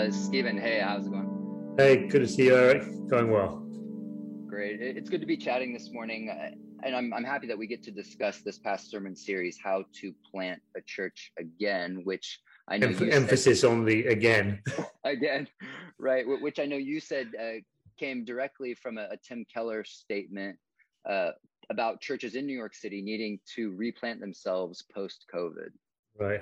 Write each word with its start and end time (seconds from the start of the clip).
Uh, 0.00 0.10
Stephen, 0.10 0.56
hey, 0.56 0.80
how's 0.80 1.06
it 1.06 1.10
going? 1.10 1.74
Hey, 1.76 2.08
good 2.08 2.20
to 2.20 2.26
see 2.26 2.44
you, 2.44 2.56
Eric. 2.56 2.84
Going 3.10 3.30
well. 3.30 3.62
Great. 4.46 4.80
It's 4.80 5.10
good 5.10 5.20
to 5.20 5.26
be 5.26 5.36
chatting 5.36 5.74
this 5.74 5.90
morning. 5.92 6.30
Uh, 6.30 6.54
and 6.82 6.96
I'm, 6.96 7.12
I'm 7.12 7.22
happy 7.22 7.46
that 7.48 7.58
we 7.58 7.66
get 7.66 7.82
to 7.82 7.90
discuss 7.90 8.40
this 8.40 8.58
past 8.58 8.90
sermon 8.90 9.14
series, 9.14 9.58
How 9.62 9.84
to 10.00 10.14
Plant 10.30 10.62
a 10.74 10.80
Church 10.80 11.32
Again, 11.38 12.00
which 12.04 12.40
I 12.66 12.78
know 12.78 12.88
Emph- 12.88 13.12
emphasis 13.12 13.60
said, 13.60 13.70
on 13.70 13.84
the 13.84 14.06
again. 14.06 14.62
again, 15.04 15.46
right? 15.98 16.24
Which 16.26 16.58
I 16.58 16.64
know 16.64 16.78
you 16.78 16.98
said 16.98 17.32
uh, 17.38 17.60
came 17.98 18.24
directly 18.24 18.72
from 18.72 18.96
a, 18.96 19.02
a 19.02 19.18
Tim 19.22 19.44
Keller 19.52 19.84
statement 19.84 20.56
uh, 21.06 21.32
about 21.68 22.00
churches 22.00 22.36
in 22.36 22.46
New 22.46 22.56
York 22.56 22.74
City 22.74 23.02
needing 23.02 23.38
to 23.54 23.76
replant 23.76 24.20
themselves 24.20 24.82
post 24.94 25.26
COVID. 25.30 25.72
Right. 26.18 26.40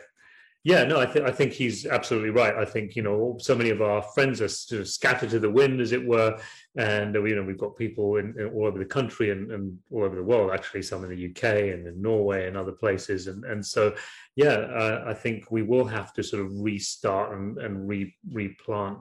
Yeah, 0.64 0.82
no, 0.84 0.98
I 0.98 1.06
think 1.06 1.24
I 1.24 1.30
think 1.30 1.52
he's 1.52 1.86
absolutely 1.86 2.30
right. 2.30 2.54
I 2.56 2.64
think 2.64 2.96
you 2.96 3.02
know 3.02 3.38
so 3.40 3.54
many 3.54 3.70
of 3.70 3.80
our 3.80 4.02
friends 4.02 4.42
are 4.42 4.48
sort 4.48 4.80
of 4.80 4.88
scattered 4.88 5.30
to 5.30 5.38
the 5.38 5.48
wind, 5.48 5.80
as 5.80 5.92
it 5.92 6.04
were, 6.04 6.36
and 6.76 7.14
you 7.14 7.36
know 7.36 7.44
we've 7.44 7.56
got 7.56 7.76
people 7.76 8.16
in, 8.16 8.34
in 8.38 8.48
all 8.48 8.66
over 8.66 8.78
the 8.78 8.84
country 8.84 9.30
and, 9.30 9.52
and, 9.52 9.78
all 9.92 10.02
over 10.02 10.16
the 10.16 10.22
world. 10.22 10.50
Actually, 10.52 10.82
some 10.82 11.04
in 11.04 11.10
the 11.10 11.30
UK 11.30 11.72
and 11.72 11.86
in 11.86 12.02
Norway 12.02 12.48
and 12.48 12.56
other 12.56 12.72
places, 12.72 13.28
and 13.28 13.44
and 13.44 13.64
so 13.64 13.94
yeah, 14.34 14.54
uh, 14.54 15.04
I 15.06 15.14
think 15.14 15.50
we 15.50 15.62
will 15.62 15.84
have 15.84 16.12
to 16.14 16.22
sort 16.24 16.44
of 16.44 16.52
restart 16.52 17.36
and, 17.36 17.58
and 17.58 17.88
re, 17.88 18.14
replant 18.32 18.98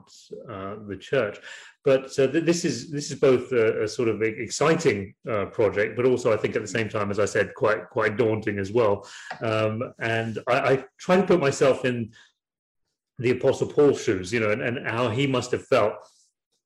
uh, 0.48 0.76
the 0.86 0.96
church. 0.96 1.38
But 1.88 2.18
uh, 2.18 2.26
this 2.26 2.66
is 2.66 2.90
this 2.90 3.10
is 3.10 3.18
both 3.18 3.50
a, 3.50 3.84
a 3.84 3.88
sort 3.88 4.10
of 4.10 4.20
exciting 4.20 5.14
uh, 5.26 5.46
project, 5.46 5.96
but 5.96 6.04
also 6.04 6.34
I 6.34 6.36
think 6.36 6.54
at 6.54 6.60
the 6.60 6.68
same 6.68 6.90
time, 6.90 7.10
as 7.10 7.18
I 7.18 7.24
said, 7.24 7.54
quite 7.54 7.88
quite 7.88 8.18
daunting 8.18 8.58
as 8.58 8.70
well. 8.70 9.08
Um, 9.40 9.94
and 9.98 10.38
I, 10.46 10.56
I, 10.72 10.84
try 10.98 11.16
to 11.16 11.22
put 11.22 11.40
myself 11.40 11.86
in 11.86 12.10
the 13.18 13.30
Apostle 13.30 13.68
Paul's 13.68 14.02
shoes, 14.04 14.34
you 14.34 14.40
know, 14.40 14.50
and, 14.50 14.60
and 14.60 14.86
how 14.86 15.08
he 15.08 15.26
must 15.26 15.50
have 15.52 15.64
felt 15.66 15.94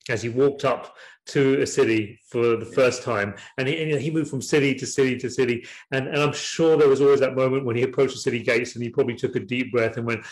as 0.09 0.23
he 0.23 0.29
walked 0.29 0.65
up 0.65 0.97
to 1.27 1.63
a 1.63 1.69
city 1.69 2.19
for 2.29 2.57
the 2.57 2.67
first 2.67 3.05
time. 3.05 3.37
And 3.59 3.69
he, 3.69 3.81
and 3.81 4.03
he 4.03 4.11
moved 4.11 4.29
from 4.29 4.43
city 4.43 4.75
to 4.75 4.87
city 4.87 5.17
to 5.19 5.31
city. 5.31 5.65
And, 5.93 6.09
and 6.09 6.19
i'm 6.19 6.33
sure 6.33 6.77
there 6.77 6.89
was 6.89 7.01
always 7.01 7.21
that 7.21 7.37
moment 7.37 7.65
when 7.65 7.77
he 7.77 7.85
approached 7.85 8.15
the 8.15 8.27
city 8.27 8.43
gates 8.43 8.75
and 8.75 8.83
he 8.83 8.91
probably 8.91 9.15
took 9.15 9.37
a 9.37 9.47
deep 9.55 9.71
breath 9.71 9.99
and 9.99 10.05
went 10.05 10.25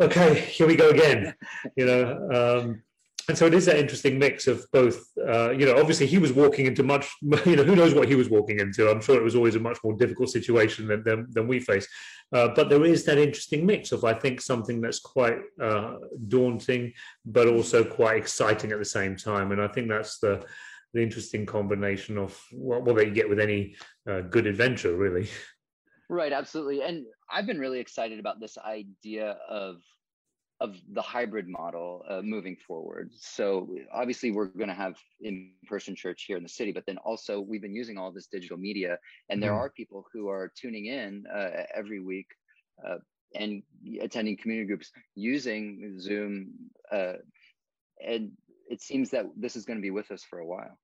okay 0.00 0.40
here 0.56 0.66
we 0.66 0.74
go 0.74 0.88
again 0.88 1.34
you 1.76 1.84
know 1.84 2.04
um, 2.38 2.82
and 3.28 3.36
so 3.36 3.46
it 3.46 3.54
is 3.54 3.66
that 3.66 3.76
interesting 3.76 4.18
mix 4.18 4.46
of 4.46 4.64
both 4.72 5.04
uh, 5.28 5.50
you 5.50 5.66
know 5.66 5.76
obviously 5.78 6.06
he 6.06 6.18
was 6.18 6.32
walking 6.32 6.66
into 6.66 6.82
much 6.82 7.08
you 7.44 7.56
know 7.56 7.64
who 7.64 7.76
knows 7.76 7.94
what 7.94 8.08
he 8.08 8.14
was 8.14 8.30
walking 8.30 8.60
into? 8.60 8.88
I'm 8.88 9.00
sure 9.00 9.16
it 9.16 9.24
was 9.24 9.34
always 9.34 9.56
a 9.56 9.60
much 9.60 9.78
more 9.82 9.94
difficult 9.94 10.30
situation 10.30 10.86
than 10.86 11.02
than, 11.02 11.26
than 11.30 11.48
we 11.48 11.60
face. 11.60 11.88
Uh, 12.32 12.48
but 12.54 12.68
there 12.68 12.84
is 12.84 13.04
that 13.04 13.18
interesting 13.18 13.64
mix 13.64 13.92
of 13.92 14.04
i 14.04 14.12
think 14.12 14.40
something 14.40 14.80
that's 14.80 15.00
quite 15.00 15.38
uh, 15.62 15.94
daunting 16.28 16.92
but 17.24 17.48
also 17.48 17.84
quite 17.84 18.16
exciting 18.16 18.72
at 18.72 18.78
the 18.78 18.84
same 18.84 19.16
time. 19.16 19.52
And 19.52 19.60
i 19.60 19.68
think 19.68 19.88
that's 19.88 20.18
the 20.18 20.44
the 20.94 21.02
interesting 21.02 21.44
combination 21.44 22.16
of 22.16 22.40
what, 22.52 22.82
what 22.82 23.04
you 23.04 23.12
get 23.12 23.28
with 23.28 23.40
any 23.40 23.74
uh, 24.08 24.20
good 24.20 24.46
adventure 24.46 24.96
really. 24.96 25.28
Right 26.08 26.32
absolutely. 26.32 26.82
And 26.82 27.06
i've 27.30 27.46
been 27.46 27.58
really 27.58 27.80
excited 27.80 28.20
about 28.20 28.40
this 28.40 28.56
idea 28.58 29.36
of 29.48 29.82
of 30.60 30.76
the 30.92 31.02
hybrid 31.02 31.48
model 31.48 32.02
uh, 32.08 32.22
moving 32.22 32.56
forward. 32.56 33.10
So 33.18 33.68
obviously 33.92 34.30
we're 34.30 34.46
going 34.46 34.68
to 34.68 34.74
have 34.74 34.96
in-person 35.20 35.94
church 35.94 36.24
here 36.26 36.36
in 36.36 36.42
the 36.42 36.48
city, 36.48 36.72
but 36.72 36.84
then 36.86 36.98
also 36.98 37.40
we've 37.40 37.60
been 37.60 37.74
using 37.74 37.98
all 37.98 38.10
this 38.10 38.26
digital 38.26 38.56
media, 38.56 38.98
and 39.28 39.42
there 39.42 39.52
mm. 39.52 39.58
are 39.58 39.70
people 39.70 40.06
who 40.12 40.28
are 40.28 40.50
tuning 40.56 40.86
in 40.86 41.24
uh, 41.34 41.64
every 41.74 42.00
week 42.00 42.28
uh, 42.86 42.96
and 43.34 43.62
attending 44.00 44.36
community 44.36 44.66
groups 44.66 44.90
using 45.14 45.98
Zoom, 46.00 46.52
uh, 46.90 47.14
and 48.06 48.32
it 48.70 48.80
seems 48.80 49.10
that 49.10 49.26
this 49.36 49.56
is 49.56 49.64
going 49.64 49.78
to 49.78 49.82
be 49.82 49.90
with 49.90 50.10
us 50.10 50.24
for 50.24 50.38
a 50.38 50.46
while. 50.46 50.78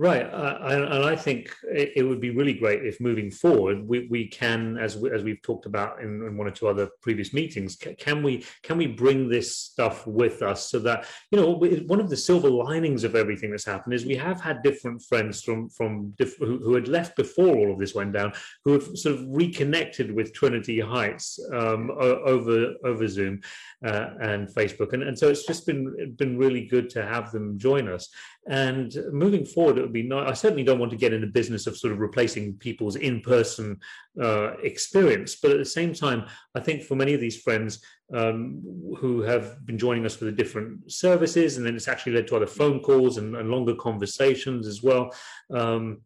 Right, 0.00 0.22
uh, 0.22 0.58
and 0.62 1.04
I 1.04 1.14
think 1.14 1.54
it 1.70 2.06
would 2.06 2.22
be 2.22 2.30
really 2.30 2.54
great 2.54 2.86
if 2.86 3.02
moving 3.02 3.30
forward 3.30 3.86
we, 3.86 4.06
we 4.08 4.28
can, 4.28 4.78
as 4.78 4.96
we, 4.96 5.10
as 5.10 5.22
we've 5.22 5.42
talked 5.42 5.66
about 5.66 6.00
in, 6.00 6.22
in 6.22 6.38
one 6.38 6.46
or 6.46 6.50
two 6.50 6.68
other 6.68 6.88
previous 7.02 7.34
meetings, 7.34 7.76
can 7.76 8.22
we 8.22 8.46
can 8.62 8.78
we 8.78 8.86
bring 8.86 9.28
this 9.28 9.54
stuff 9.54 10.06
with 10.06 10.40
us 10.40 10.70
so 10.70 10.78
that 10.78 11.04
you 11.30 11.38
know 11.38 11.50
one 11.86 12.00
of 12.00 12.08
the 12.08 12.16
silver 12.16 12.48
linings 12.48 13.04
of 13.04 13.14
everything 13.14 13.50
that's 13.50 13.66
happened 13.66 13.92
is 13.92 14.06
we 14.06 14.16
have 14.16 14.40
had 14.40 14.62
different 14.62 15.02
friends 15.02 15.42
from 15.42 15.68
from 15.68 16.14
diff- 16.16 16.38
who, 16.38 16.56
who, 16.64 16.72
had 16.72 16.88
left 16.88 17.14
before 17.14 17.54
all 17.54 17.70
of 17.70 17.78
this 17.78 17.94
went 17.94 18.14
down 18.14 18.32
who 18.64 18.72
have 18.72 18.96
sort 18.96 19.16
of 19.16 19.26
reconnected 19.28 20.10
with 20.10 20.32
Trinity 20.32 20.80
Heights 20.80 21.38
um, 21.52 21.90
over 21.90 22.72
over 22.86 23.06
Zoom 23.06 23.42
uh, 23.84 24.14
and 24.22 24.48
Facebook, 24.48 24.94
and, 24.94 25.02
and 25.02 25.18
so 25.18 25.28
it's 25.28 25.46
just 25.46 25.66
been 25.66 26.14
been 26.16 26.38
really 26.38 26.64
good 26.64 26.88
to 26.88 27.04
have 27.04 27.32
them 27.32 27.58
join 27.58 27.86
us. 27.86 28.08
And 28.50 28.92
moving 29.12 29.44
forward, 29.44 29.78
it 29.78 29.82
would 29.82 29.92
be 29.92 30.02
nice. 30.02 30.28
I 30.28 30.34
certainly 30.34 30.64
don't 30.64 30.80
want 30.80 30.90
to 30.90 30.98
get 30.98 31.12
in 31.12 31.20
the 31.20 31.26
business 31.28 31.68
of 31.68 31.76
sort 31.76 31.92
of 31.92 32.00
replacing 32.00 32.54
people's 32.54 32.96
in 32.96 33.20
person 33.20 33.78
uh, 34.20 34.54
experience. 34.64 35.36
But 35.36 35.52
at 35.52 35.58
the 35.58 35.64
same 35.64 35.94
time, 35.94 36.26
I 36.56 36.60
think 36.60 36.82
for 36.82 36.96
many 36.96 37.14
of 37.14 37.20
these 37.20 37.40
friends 37.40 37.80
um, 38.12 38.60
who 38.98 39.22
have 39.22 39.64
been 39.66 39.78
joining 39.78 40.04
us 40.04 40.16
for 40.16 40.24
the 40.24 40.32
different 40.32 40.90
services, 40.90 41.56
and 41.56 41.64
then 41.64 41.76
it's 41.76 41.86
actually 41.86 42.14
led 42.14 42.26
to 42.26 42.36
other 42.36 42.46
phone 42.48 42.80
calls 42.80 43.18
and, 43.18 43.36
and 43.36 43.52
longer 43.52 43.76
conversations 43.76 44.66
as 44.66 44.82
well. 44.82 45.14
Um, 45.54 46.00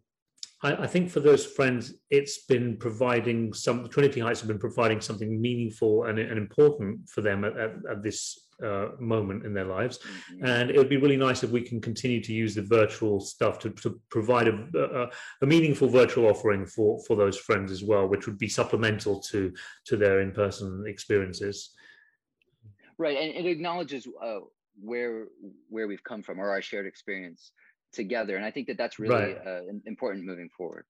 I, 0.62 0.86
think 0.86 1.10
for 1.10 1.20
those 1.20 1.44
friends, 1.44 1.94
it's 2.08 2.44
been 2.46 2.78
providing 2.78 3.52
some, 3.52 3.86
Trinity 3.88 4.20
Heights 4.20 4.40
have 4.40 4.48
been 4.48 4.58
providing 4.58 5.00
something 5.00 5.38
meaningful 5.38 6.04
and, 6.04 6.18
and 6.18 6.38
important 6.38 7.08
for 7.08 7.20
them 7.20 7.44
at, 7.44 7.54
at, 7.58 7.72
at 7.90 8.02
this 8.02 8.43
uh, 8.62 8.88
moment 8.98 9.44
in 9.44 9.54
their 9.54 9.64
lives. 9.64 9.98
Mm-hmm. 9.98 10.46
And 10.46 10.70
it 10.70 10.78
would 10.78 10.88
be 10.88 10.96
really 10.96 11.16
nice 11.16 11.42
if 11.42 11.50
we 11.50 11.62
can 11.62 11.80
continue 11.80 12.22
to 12.22 12.32
use 12.32 12.54
the 12.54 12.62
virtual 12.62 13.20
stuff 13.20 13.58
to, 13.60 13.70
to 13.70 14.00
provide 14.10 14.48
a, 14.48 14.66
a, 14.76 15.10
a, 15.42 15.46
meaningful 15.46 15.88
virtual 15.88 16.26
offering 16.28 16.66
for, 16.66 17.02
for 17.04 17.16
those 17.16 17.36
friends 17.36 17.72
as 17.72 17.82
well, 17.82 18.06
which 18.06 18.26
would 18.26 18.38
be 18.38 18.48
supplemental 18.48 19.20
to, 19.20 19.52
to 19.86 19.96
their 19.96 20.20
in 20.20 20.32
person 20.32 20.84
experiences. 20.86 21.70
Right. 22.98 23.16
And 23.16 23.46
it 23.46 23.48
acknowledges 23.48 24.06
uh, 24.22 24.40
where, 24.80 25.26
where 25.68 25.88
we've 25.88 26.04
come 26.04 26.22
from 26.22 26.40
or 26.40 26.50
our 26.50 26.62
shared 26.62 26.86
experience 26.86 27.52
together. 27.92 28.36
And 28.36 28.44
I 28.44 28.50
think 28.50 28.66
that 28.66 28.76
that's 28.76 28.98
really 28.98 29.14
right. 29.14 29.38
uh, 29.46 29.60
important 29.86 30.26
moving 30.26 30.50
forward. 30.56 30.84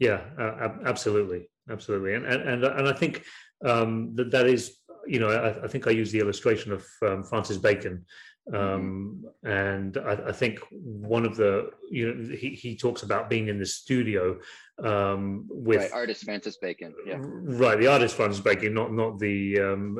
Yeah, 0.00 0.22
uh, 0.38 0.70
absolutely, 0.86 1.50
absolutely, 1.70 2.14
and 2.14 2.24
and 2.24 2.64
and 2.64 2.88
I 2.88 2.92
think 2.94 3.22
um, 3.62 4.14
that 4.14 4.30
that 4.30 4.46
is, 4.46 4.78
you 5.06 5.18
know, 5.18 5.28
I, 5.28 5.64
I, 5.64 5.68
think 5.68 5.86
I 5.86 5.90
use 5.90 6.12
the 6.12 6.20
illustration 6.20 6.72
of 6.72 6.86
um, 7.02 7.22
Francis 7.22 7.56
Bacon, 7.56 8.04
mm-hmm. 8.50 8.56
um, 8.56 9.24
mm-hmm. 9.44 9.48
and 9.48 9.98
I, 9.98 10.28
I, 10.28 10.32
think 10.32 10.60
one 10.70 11.24
of 11.24 11.36
the, 11.36 11.70
you 11.90 12.14
know, 12.14 12.36
he, 12.36 12.50
he 12.50 12.76
talks 12.76 13.02
about 13.02 13.30
being 13.30 13.48
in 13.48 13.58
the 13.58 13.66
studio 13.66 14.38
um, 14.82 15.46
with 15.48 15.80
right, 15.80 15.92
artist 15.92 16.24
Francis 16.24 16.56
Bacon, 16.56 16.94
yeah, 17.06 17.18
right, 17.20 17.78
the 17.78 17.86
artist 17.86 18.16
Francis 18.16 18.40
Bacon, 18.40 18.74
not 18.74 18.92
not 18.92 19.18
the 19.18 19.58
um, 19.60 19.98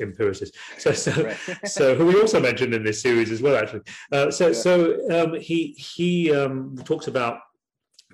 empiricist. 0.00 0.56
So 0.78 0.92
so 0.92 1.12
right. 1.24 1.36
so 1.64 1.94
who 1.94 2.06
we 2.06 2.20
also 2.20 2.40
mentioned 2.40 2.74
in 2.74 2.84
this 2.84 3.00
series 3.00 3.30
as 3.30 3.40
well, 3.40 3.56
actually. 3.56 3.82
Uh, 4.12 4.30
so 4.30 4.48
yeah. 4.48 4.52
so 4.52 5.22
um, 5.22 5.40
he 5.40 5.74
he 5.78 6.28
talks 6.84 7.06
about 7.06 7.40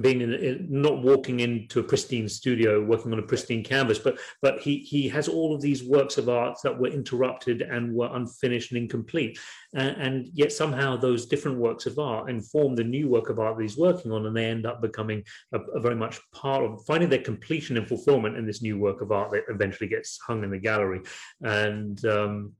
being 0.01 0.21
in, 0.21 0.35
in, 0.35 0.67
not 0.69 1.03
walking 1.03 1.41
into 1.41 1.79
a 1.81 1.83
pristine 1.83 2.29
studio 2.29 2.83
working 2.83 3.13
on 3.13 3.19
a 3.21 3.23
pristine 3.23 3.63
canvas 3.63 3.99
but 3.99 4.19
but 4.43 4.59
he 4.61 4.79
he 4.79 5.09
has 5.09 5.29
all 5.29 5.55
of 5.55 5.61
these 5.61 5.85
works 5.85 6.19
of 6.19 6.29
art 6.29 6.59
that 6.63 6.79
were 6.79 6.89
interrupted 6.89 7.63
and 7.63 7.95
were 7.95 8.11
unfinished 8.13 8.73
and 8.73 8.79
incomplete. 8.79 9.39
And, 9.75 9.97
and 9.97 10.29
yet 10.33 10.53
somehow 10.53 10.97
those 10.97 11.27
different 11.27 11.59
works 11.59 11.87
of 11.87 11.99
art 11.99 12.31
inform 12.31 12.75
the 12.75 12.85
new 12.85 13.09
work 13.09 13.31
of 13.31 13.39
art 13.39 13.57
that 13.57 13.63
he's 13.63 13.77
working 13.77 14.13
on 14.13 14.27
and 14.27 14.37
they 14.37 14.47
end 14.47 14.67
up 14.67 14.81
becoming 14.81 15.23
a, 15.53 15.59
a 15.59 15.81
very 15.81 15.97
much 15.97 16.21
part 16.33 16.65
of 16.65 16.85
finding 16.87 17.09
their 17.09 17.23
completion 17.23 17.77
and 17.77 17.89
fulfillment 17.89 18.37
in 18.37 18.47
this 18.47 18.63
new 18.63 18.79
work 18.79 19.01
of 19.01 19.13
art 19.13 19.31
that 19.33 19.45
eventually 19.49 19.89
gets 19.89 20.19
hung 20.27 20.45
in 20.45 20.51
the 20.51 20.59
gallery. 20.59 21.01
And 21.43 22.05
um 22.05 22.53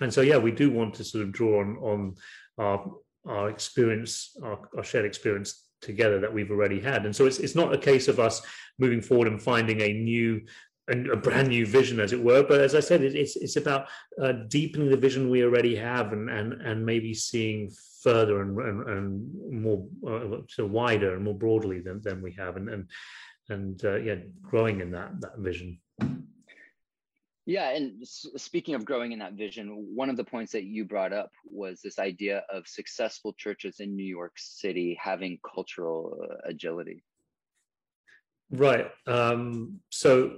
and 0.00 0.12
so 0.12 0.22
yeah 0.22 0.38
we 0.38 0.50
do 0.50 0.70
want 0.70 0.94
to 0.94 1.04
sort 1.04 1.22
of 1.24 1.32
draw 1.32 1.60
on 1.60 1.76
on 1.78 2.14
our 2.58 2.92
our 3.26 3.50
experience 3.50 4.36
our, 4.42 4.58
our 4.76 4.84
shared 4.84 5.04
experience 5.04 5.68
together 5.82 6.20
that 6.20 6.32
we've 6.32 6.50
already 6.50 6.80
had. 6.80 7.04
And 7.04 7.14
so 7.14 7.26
it's 7.26 7.38
it's 7.38 7.54
not 7.54 7.74
a 7.74 7.78
case 7.78 8.08
of 8.08 8.18
us 8.18 8.40
moving 8.78 9.02
forward 9.02 9.28
and 9.28 9.42
finding 9.42 9.80
a 9.82 9.92
new 9.92 10.40
and 10.88 11.10
a 11.10 11.16
brand 11.16 11.48
new 11.48 11.64
vision, 11.64 12.00
as 12.00 12.12
it 12.12 12.22
were. 12.22 12.42
But 12.42 12.60
as 12.60 12.74
I 12.74 12.80
said, 12.80 13.02
it, 13.02 13.14
it's 13.14 13.36
it's 13.36 13.56
about 13.56 13.88
uh, 14.20 14.32
deepening 14.48 14.90
the 14.90 14.96
vision 14.96 15.30
we 15.30 15.44
already 15.44 15.76
have, 15.76 16.12
and 16.12 16.28
and 16.30 16.54
and 16.54 16.84
maybe 16.84 17.14
seeing 17.14 17.70
further 18.02 18.42
and 18.42 18.58
and, 18.58 18.88
and 18.88 19.62
more 19.62 19.86
uh, 20.06 20.38
so 20.48 20.66
wider 20.66 21.14
and 21.14 21.24
more 21.24 21.38
broadly 21.38 21.80
than 21.80 22.00
than 22.02 22.22
we 22.22 22.32
have, 22.32 22.56
and 22.56 22.68
and 22.68 22.90
and 23.48 23.84
uh, 23.84 23.96
yeah, 23.96 24.16
growing 24.42 24.80
in 24.80 24.90
that 24.92 25.20
that 25.20 25.38
vision. 25.38 25.78
Yeah, 27.44 27.70
and 27.70 28.06
speaking 28.06 28.74
of 28.74 28.84
growing 28.84 29.10
in 29.10 29.18
that 29.18 29.32
vision, 29.32 29.68
one 29.94 30.08
of 30.08 30.16
the 30.16 30.22
points 30.22 30.52
that 30.52 30.62
you 30.62 30.84
brought 30.84 31.12
up 31.12 31.32
was 31.44 31.80
this 31.80 31.98
idea 31.98 32.44
of 32.48 32.68
successful 32.68 33.32
churches 33.32 33.80
in 33.80 33.96
New 33.96 34.04
York 34.04 34.34
City 34.36 34.96
having 35.00 35.40
cultural 35.54 36.20
uh, 36.22 36.36
agility. 36.44 37.02
Right. 38.52 38.88
Um, 39.08 39.80
so 39.90 40.36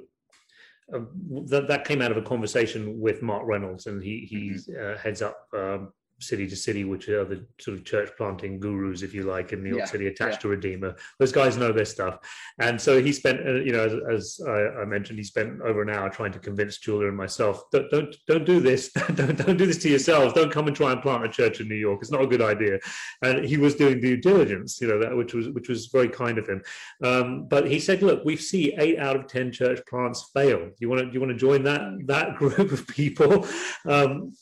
uh, 0.94 1.00
that, 1.46 1.68
that 1.68 1.84
came 1.84 2.00
out 2.00 2.10
of 2.10 2.16
a 2.16 2.22
conversation 2.22 2.98
with 2.98 3.20
Mark 3.20 3.42
Reynolds, 3.44 3.86
and 3.86 4.02
he 4.02 4.20
he 4.20 4.50
mm-hmm. 4.50 4.94
uh, 4.94 4.96
heads 4.98 5.20
up 5.20 5.46
um, 5.52 5.92
city 6.28 6.48
to 6.48 6.56
city, 6.56 6.84
which 6.84 7.08
are 7.08 7.24
the 7.24 7.44
sort 7.60 7.76
of 7.76 7.84
church 7.84 8.10
planting 8.16 8.58
gurus, 8.58 9.02
if 9.02 9.14
you 9.14 9.24
like, 9.24 9.52
in 9.52 9.62
New 9.62 9.70
York 9.70 9.80
yeah, 9.80 9.86
City, 9.86 10.06
attached 10.06 10.36
yeah. 10.36 10.40
to 10.40 10.48
Redeemer. 10.48 10.96
Those 11.18 11.32
guys 11.32 11.56
know 11.56 11.72
their 11.72 11.84
stuff, 11.84 12.18
and 12.58 12.80
so 12.80 13.02
he 13.02 13.12
spent, 13.12 13.46
uh, 13.46 13.54
you 13.54 13.72
know, 13.72 13.84
as, 13.84 14.38
as 14.38 14.46
I, 14.46 14.82
I, 14.82 14.84
mentioned, 14.84 15.18
he 15.18 15.24
spent 15.24 15.60
over 15.62 15.82
an 15.82 15.90
hour 15.90 16.08
trying 16.10 16.32
to 16.32 16.38
convince 16.38 16.78
Julia 16.78 17.08
and 17.08 17.16
myself, 17.16 17.70
don't 17.70 17.90
don't 17.90 18.16
don't 18.26 18.44
do 18.44 18.60
this, 18.60 18.92
don't 19.14 19.36
don't 19.36 19.56
do 19.56 19.66
this 19.66 19.78
to 19.78 19.88
yourselves, 19.88 20.34
don't 20.34 20.52
come 20.52 20.66
and 20.66 20.76
try 20.76 20.92
and 20.92 21.02
plant 21.02 21.24
a 21.24 21.28
church 21.28 21.60
in 21.60 21.68
New 21.68 21.74
York. 21.74 22.00
It's 22.00 22.10
not 22.10 22.22
a 22.22 22.26
good 22.26 22.42
idea. 22.42 22.78
And 23.22 23.44
he 23.44 23.56
was 23.56 23.74
doing 23.74 24.00
due 24.00 24.16
diligence, 24.16 24.80
you 24.80 24.88
know, 24.88 24.98
that 25.00 25.16
which 25.16 25.34
was 25.34 25.48
which 25.50 25.68
was 25.68 25.86
very 25.86 26.08
kind 26.08 26.38
of 26.38 26.48
him. 26.48 26.62
Um, 27.02 27.46
but 27.48 27.68
he 27.68 27.78
said, 27.80 28.02
look, 28.02 28.24
we 28.24 28.36
see 28.36 28.74
eight 28.78 28.98
out 28.98 29.16
of 29.16 29.26
ten 29.26 29.52
church 29.52 29.80
plants 29.88 30.30
fail. 30.34 30.70
You 30.78 30.88
want 30.88 31.02
to 31.02 31.12
you 31.12 31.20
want 31.20 31.32
to 31.32 31.38
join 31.38 31.62
that 31.64 31.82
that 32.06 32.36
group 32.38 32.72
of 32.72 32.86
people? 32.88 33.46
Um, 33.86 34.34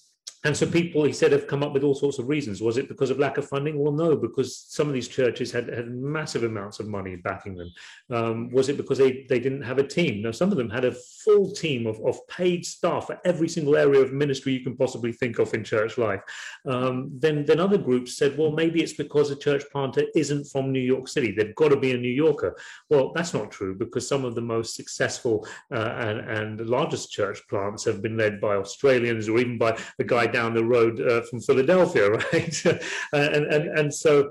and 0.45 0.57
so 0.57 0.67
people, 0.67 1.05
he 1.05 1.13
said, 1.13 1.31
have 1.31 1.47
come 1.47 1.63
up 1.63 1.73
with 1.73 1.85
all 1.85 1.95
sorts 1.95 2.19
of 2.19 2.29
reasons. 2.29 2.61
Was 2.61 2.77
it 2.77 2.89
because 2.89 3.11
of 3.11 3.19
lack 3.21 3.39
of 3.39 3.49
funding? 3.49 3.79
Well, 3.79 3.93
no, 3.93 4.17
because 4.17 4.67
some 4.69 4.89
of 4.89 4.95
these 4.95 5.07
churches 5.07 5.53
had, 5.53 5.69
had 5.69 5.89
massive 5.89 6.43
amounts 6.43 6.81
of 6.81 6.89
money 6.89 7.15
backing 7.15 7.55
them. 7.55 7.73
Um, 8.11 8.51
was 8.51 8.69
it 8.69 8.77
because 8.77 8.99
they, 8.99 9.25
they 9.29 9.39
didn't 9.39 9.63
have 9.63 9.79
a 9.79 9.87
team? 9.87 10.21
No, 10.21 10.33
some 10.33 10.51
of 10.51 10.57
them 10.57 10.69
had 10.69 10.85
a 10.85 10.97
full 11.25 11.53
team 11.53 11.87
of, 11.87 12.01
of 12.05 12.27
paid 12.27 12.67
staff 12.67 13.07
for 13.07 13.21
every 13.25 13.49
single 13.49 13.77
area 13.77 14.01
of 14.01 14.13
ministry 14.13 14.53
you 14.53 14.65
can 14.65 14.77
possibly 14.77 15.13
think 15.13 15.39
of 15.39 15.55
in 15.55 15.63
church 15.63 15.97
life. 15.97 16.23
Um, 16.67 17.13
then, 17.15 17.45
then 17.45 17.61
other 17.61 17.79
groups 17.79 18.17
said, 18.17 18.37
well, 18.37 18.51
maybe 18.51 18.83
it's 18.83 18.95
because 18.95 19.31
a 19.31 19.37
church 19.37 19.63
planter 19.71 20.07
isn't 20.17 20.47
from 20.47 20.73
New 20.73 20.81
York 20.81 21.07
City. 21.07 21.31
They've 21.31 21.55
got 21.55 21.69
to 21.69 21.77
be 21.77 21.93
a 21.93 21.97
New 21.97 22.09
Yorker. 22.09 22.57
Well, 22.91 23.13
that's 23.15 23.33
not 23.33 23.53
true 23.53 23.77
because 23.77 24.09
some 24.09 24.25
of 24.25 24.35
the 24.35 24.41
most 24.41 24.75
successful 24.75 25.47
uh, 25.71 25.95
and, 25.99 26.19
and 26.19 26.69
largest 26.69 27.13
church 27.13 27.41
plants 27.49 27.85
have 27.85 28.03
been 28.03 28.17
led 28.17 28.41
by 28.41 28.57
Australians 28.57 29.29
or 29.29 29.39
even 29.39 29.57
by 29.57 29.79
the 29.99 30.05
guy 30.05 30.32
down 30.33 30.55
the 30.55 30.65
road 30.65 31.01
uh, 31.01 31.23
from 31.23 31.41
Philadelphia, 31.41 32.11
right? 32.33 32.65
and, 33.13 33.47
and, 33.47 33.79
and 33.79 33.95
so 33.95 34.31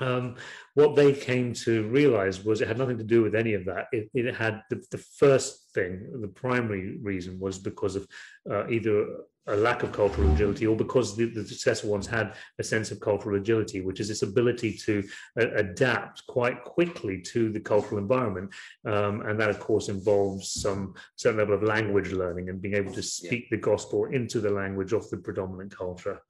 um, 0.00 0.36
what 0.74 0.94
they 0.94 1.12
came 1.12 1.52
to 1.52 1.88
realize 1.88 2.44
was 2.44 2.60
it 2.60 2.68
had 2.68 2.78
nothing 2.78 2.98
to 2.98 3.04
do 3.04 3.22
with 3.22 3.34
any 3.34 3.54
of 3.54 3.64
that. 3.64 3.86
It, 3.92 4.10
it 4.14 4.34
had 4.34 4.62
the, 4.70 4.82
the, 4.90 4.98
first 4.98 5.70
thing, 5.74 6.06
the 6.20 6.28
primary 6.28 6.98
reason 6.98 7.38
was 7.40 7.58
because 7.58 7.96
of 7.96 8.06
uh, 8.48 8.68
either 8.68 9.06
a 9.48 9.56
lack 9.56 9.82
of 9.82 9.92
cultural 9.92 10.30
agility 10.32 10.66
or 10.66 10.76
because 10.76 11.16
the, 11.16 11.26
the, 11.26 11.44
successful 11.44 11.90
ones 11.90 12.06
had 12.06 12.34
a 12.58 12.62
sense 12.62 12.90
of 12.90 13.00
cultural 13.00 13.38
agility, 13.38 13.80
which 13.80 14.00
is 14.00 14.08
this 14.08 14.22
ability 14.22 14.72
to 14.72 15.02
uh, 15.40 15.50
adapt 15.54 16.26
quite 16.26 16.62
quickly 16.64 17.20
to 17.20 17.50
the 17.50 17.60
cultural 17.60 17.98
environment. 17.98 18.50
Um, 18.84 19.22
and 19.22 19.40
that, 19.40 19.50
of 19.50 19.58
course, 19.58 19.88
involves 19.88 20.50
some 20.52 20.94
certain 21.16 21.38
level 21.38 21.54
of 21.54 21.62
language 21.62 22.12
learning 22.12 22.48
and 22.48 22.60
being 22.60 22.74
able 22.74 22.92
to 22.92 23.02
speak 23.02 23.44
yeah. 23.44 23.56
the 23.56 23.62
gospel 23.62 24.04
into 24.06 24.40
the 24.40 24.50
language 24.50 24.92
of 24.92 25.08
the 25.10 25.16
predominant 25.16 25.74
culture. 25.74 26.20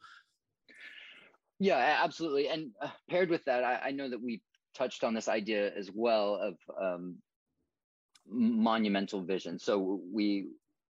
Yeah, 1.58 1.98
absolutely. 2.02 2.48
And 2.48 2.70
uh, 2.80 2.90
paired 3.10 3.30
with 3.30 3.44
that, 3.46 3.64
I, 3.64 3.80
I, 3.86 3.90
know 3.90 4.08
that 4.08 4.22
we 4.22 4.42
touched 4.76 5.02
on 5.02 5.12
this 5.12 5.26
idea 5.26 5.74
as 5.74 5.90
well 5.92 6.36
of 6.36 6.56
um, 6.80 7.16
monumental 8.28 9.22
vision. 9.22 9.58
So 9.58 10.00
we, 10.12 10.50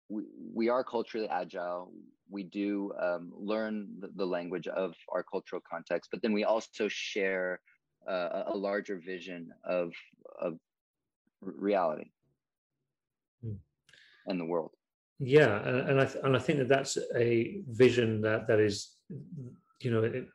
we 0.09 0.23
we 0.53 0.69
are 0.70 0.85
culturally 0.85 1.29
agile 1.29 1.93
we 2.31 2.43
do 2.44 2.93
um, 3.00 3.32
learn 3.37 3.88
the, 4.00 4.09
the, 4.17 4.25
language 4.25 4.67
of 4.69 4.94
our 5.11 5.23
cultural 5.23 5.62
context, 5.69 6.11
but 6.11 6.23
then 6.23 6.32
we 6.32 6.44
also 6.44 6.88
share 6.88 7.61
uh, 8.09 8.44
a 8.47 8.56
larger 8.56 9.00
vision 9.05 9.50
of 9.65 9.93
of 10.41 10.59
reality 11.41 12.11
mm. 13.44 13.56
and 14.26 14.41
the 14.41 14.44
world. 14.44 14.71
Yeah, 15.21 15.62
and, 15.67 15.91
and 15.91 16.00
I 16.00 16.09
and 16.25 16.37
I 16.37 16.38
think 16.38 16.59
that 16.59 16.69
that's 16.69 16.99
a 17.17 17.62
vision 17.69 18.21
that 18.23 18.47
that 18.49 18.61
is, 18.61 18.97
you 19.81 19.91
know, 19.91 20.03
it, 20.03 20.27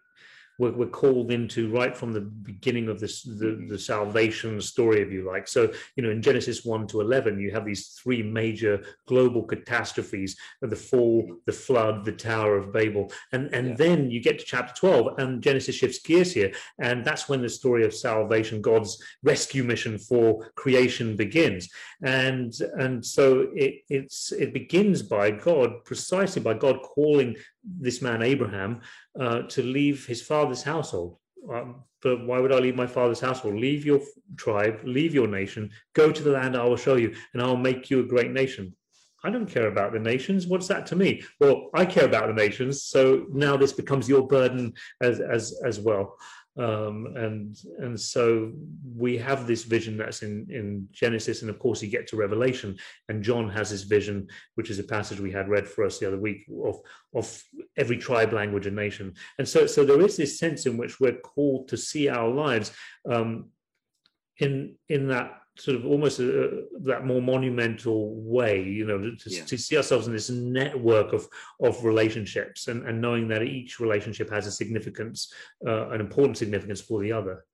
we're, 0.60 0.74
we're 0.74 0.88
called 0.88 1.32
into 1.32 1.72
right 1.72 1.96
from 1.96 2.12
the 2.12 2.22
beginning 2.22 2.90
of 2.90 3.00
this 3.00 3.24
the, 3.24 3.46
mm-hmm. 3.46 3.68
the 3.68 3.80
salvation 3.80 4.62
story 4.62 5.02
if 5.02 5.12
you 5.12 5.26
like. 5.26 5.48
So 5.48 5.72
you 5.96 6.04
know 6.04 6.12
in 6.12 6.22
genesis 6.22 6.64
1 6.64 6.88
to 6.88 7.02
11 7.02 7.40
you 7.40 7.52
have 7.52 7.66
these 7.66 8.00
three 8.02 8.22
major 8.22 8.84
global 9.08 9.44
catastrophes 9.44 10.36
the 10.62 10.76
fall 10.76 11.28
the 11.46 11.54
flood 11.54 12.06
the 12.06 12.12
tower 12.12 12.58
of 12.58 12.74
babel. 12.74 13.12
And 13.32 13.54
and 13.54 13.70
yeah. 13.70 13.76
then 13.76 14.12
you 14.12 14.22
get 14.22 14.38
to 14.40 14.46
chapter 14.46 14.74
12 14.76 15.20
and 15.20 15.42
genesis 15.42 15.76
shifts 15.76 16.00
gears 16.00 16.34
here 16.34 16.52
and 16.80 17.04
that's 17.04 17.28
when 17.28 17.42
the 17.42 17.50
story 17.50 17.86
of 17.86 17.94
salvation 17.94 18.62
god's 18.62 19.02
rescue 19.24 19.64
mission 19.64 19.98
for 19.98 20.52
creation 20.56 21.16
begins. 21.16 21.70
And 22.04 22.54
and 22.78 23.06
so 23.06 23.48
it 23.54 23.82
it's 23.90 24.32
it 24.32 24.54
begins 24.54 25.02
by 25.02 25.32
god 25.32 25.84
precisely 25.86 26.42
by 26.42 26.54
god 26.54 26.82
calling 26.82 27.36
this 27.64 28.02
man 28.02 28.22
abraham 28.22 28.82
uh, 29.20 29.42
to 29.44 29.62
leave 29.64 30.06
his 30.06 30.22
father's 30.22 30.64
household. 30.64 31.18
Um, 31.54 31.84
but 32.02 32.26
why 32.26 32.40
would 32.40 32.54
I 32.54 32.60
leave 32.60 32.76
my 32.76 32.88
father's 32.88 33.20
household? 33.20 33.56
Leave 33.56 33.86
your 33.86 34.00
tribe, 34.38 34.80
leave 34.84 35.14
your 35.14 35.28
nation, 35.28 35.70
go 35.94 36.12
to 36.12 36.24
the 36.24 36.32
land 36.32 36.56
I 36.56 36.64
will 36.64 36.78
show 36.78 36.96
you, 36.96 37.14
and 37.34 37.42
I'll 37.42 37.58
make 37.58 37.90
you 37.90 38.00
a 38.00 38.08
great 38.08 38.32
nation. 38.32 38.76
I 39.24 39.30
don't 39.30 39.50
care 39.50 39.68
about 39.68 39.92
the 39.92 40.00
nations. 40.00 40.48
What's 40.48 40.68
that 40.68 40.86
to 40.88 40.96
me? 40.96 41.24
Well, 41.42 41.70
I 41.74 41.86
care 41.86 42.06
about 42.06 42.28
the 42.28 42.34
nations. 42.34 42.84
So 42.84 43.26
now 43.30 43.58
this 43.58 43.74
becomes 43.74 44.08
your 44.08 44.26
burden 44.26 44.74
as 45.02 45.20
as 45.20 45.60
as 45.66 45.80
well. 45.80 46.18
Um, 46.60 47.14
and 47.16 47.56
and 47.78 48.00
so 48.00 48.52
we 48.96 49.18
have 49.18 49.48
this 49.48 49.64
vision 49.64 49.96
that's 49.96 50.24
in 50.24 50.46
in 50.50 50.90
Genesis, 50.92 51.42
and 51.42 51.50
of 51.50 51.58
course 51.58 51.82
you 51.82 51.90
get 51.90 52.06
to 52.08 52.18
Revelation, 52.18 52.78
and 53.08 53.24
John 53.24 53.50
has 53.50 53.70
this 53.70 53.84
vision, 53.84 54.28
which 54.56 54.70
is 54.70 54.78
a 54.78 54.84
passage 54.84 55.22
we 55.22 55.32
had 55.32 55.48
read 55.48 55.70
for 55.70 55.86
us 55.86 56.00
the 56.00 56.08
other 56.08 56.20
week 56.20 56.46
of 56.66 56.82
of 57.16 57.42
every 57.78 57.98
tribe, 57.98 58.34
language, 58.34 58.66
and 58.66 58.76
nation. 58.76 59.14
And 59.38 59.48
so 59.48 59.68
so 59.68 59.86
there 59.86 60.02
is 60.02 60.18
this 60.18 60.38
sense 60.38 60.66
in 60.66 60.76
which 60.76 61.00
we're 61.00 61.22
called 61.22 61.70
to 61.70 61.78
see 61.78 62.10
our 62.10 62.28
lives 62.28 62.74
um, 63.10 63.52
in 64.40 64.76
in 64.90 65.08
that 65.08 65.40
sort 65.60 65.78
of 65.78 65.86
almost 65.86 66.20
a, 66.20 66.64
that 66.82 67.06
more 67.06 67.22
monumental 67.22 68.16
way, 68.22 68.64
you 68.64 68.86
know, 68.86 68.98
to, 68.98 69.30
yeah. 69.30 69.44
to, 69.44 69.58
see 69.58 69.78
ourselves 69.78 70.08
in 70.08 70.14
this 70.14 70.30
network 70.30 71.14
of 71.14 71.28
of 71.62 71.84
relationships, 71.84 72.68
and, 72.68 72.88
and 72.88 73.02
knowing 73.02 73.28
that 73.28 73.44
each 73.44 73.80
relationship 73.80 74.30
has 74.30 74.48
a 74.48 74.52
significance, 74.52 75.34
uh, 75.68 75.90
an 75.90 76.00
important 76.00 76.38
significance 76.38 76.82
for 76.82 77.02
the 77.02 77.12
other. 77.12 77.46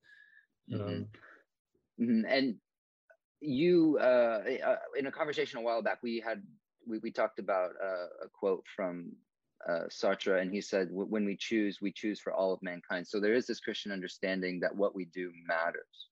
Mm-hmm. 0.71 0.83
Um, 0.83 1.07
mm-hmm. 1.99 2.25
And 2.27 2.55
you, 3.41 3.97
uh, 4.01 4.41
uh, 4.65 4.75
in 4.97 5.07
a 5.07 5.11
conversation 5.11 5.59
a 5.59 5.61
while 5.61 5.81
back, 5.81 5.99
we 6.03 6.19
had 6.19 6.43
we, 6.87 6.99
we 6.99 7.11
talked 7.11 7.39
about 7.39 7.71
uh, 7.83 8.25
a 8.25 8.29
quote 8.31 8.65
from 8.75 9.11
uh, 9.67 9.85
Sartre, 9.89 10.41
and 10.41 10.51
he 10.51 10.61
said, 10.61 10.89
"When 10.91 11.25
we 11.25 11.35
choose, 11.35 11.79
we 11.81 11.91
choose 11.91 12.19
for 12.19 12.33
all 12.33 12.53
of 12.53 12.61
mankind." 12.61 13.07
So 13.07 13.19
there 13.19 13.33
is 13.33 13.47
this 13.47 13.59
Christian 13.59 13.91
understanding 13.91 14.59
that 14.59 14.75
what 14.75 14.95
we 14.95 15.05
do 15.05 15.31
matters. 15.47 16.09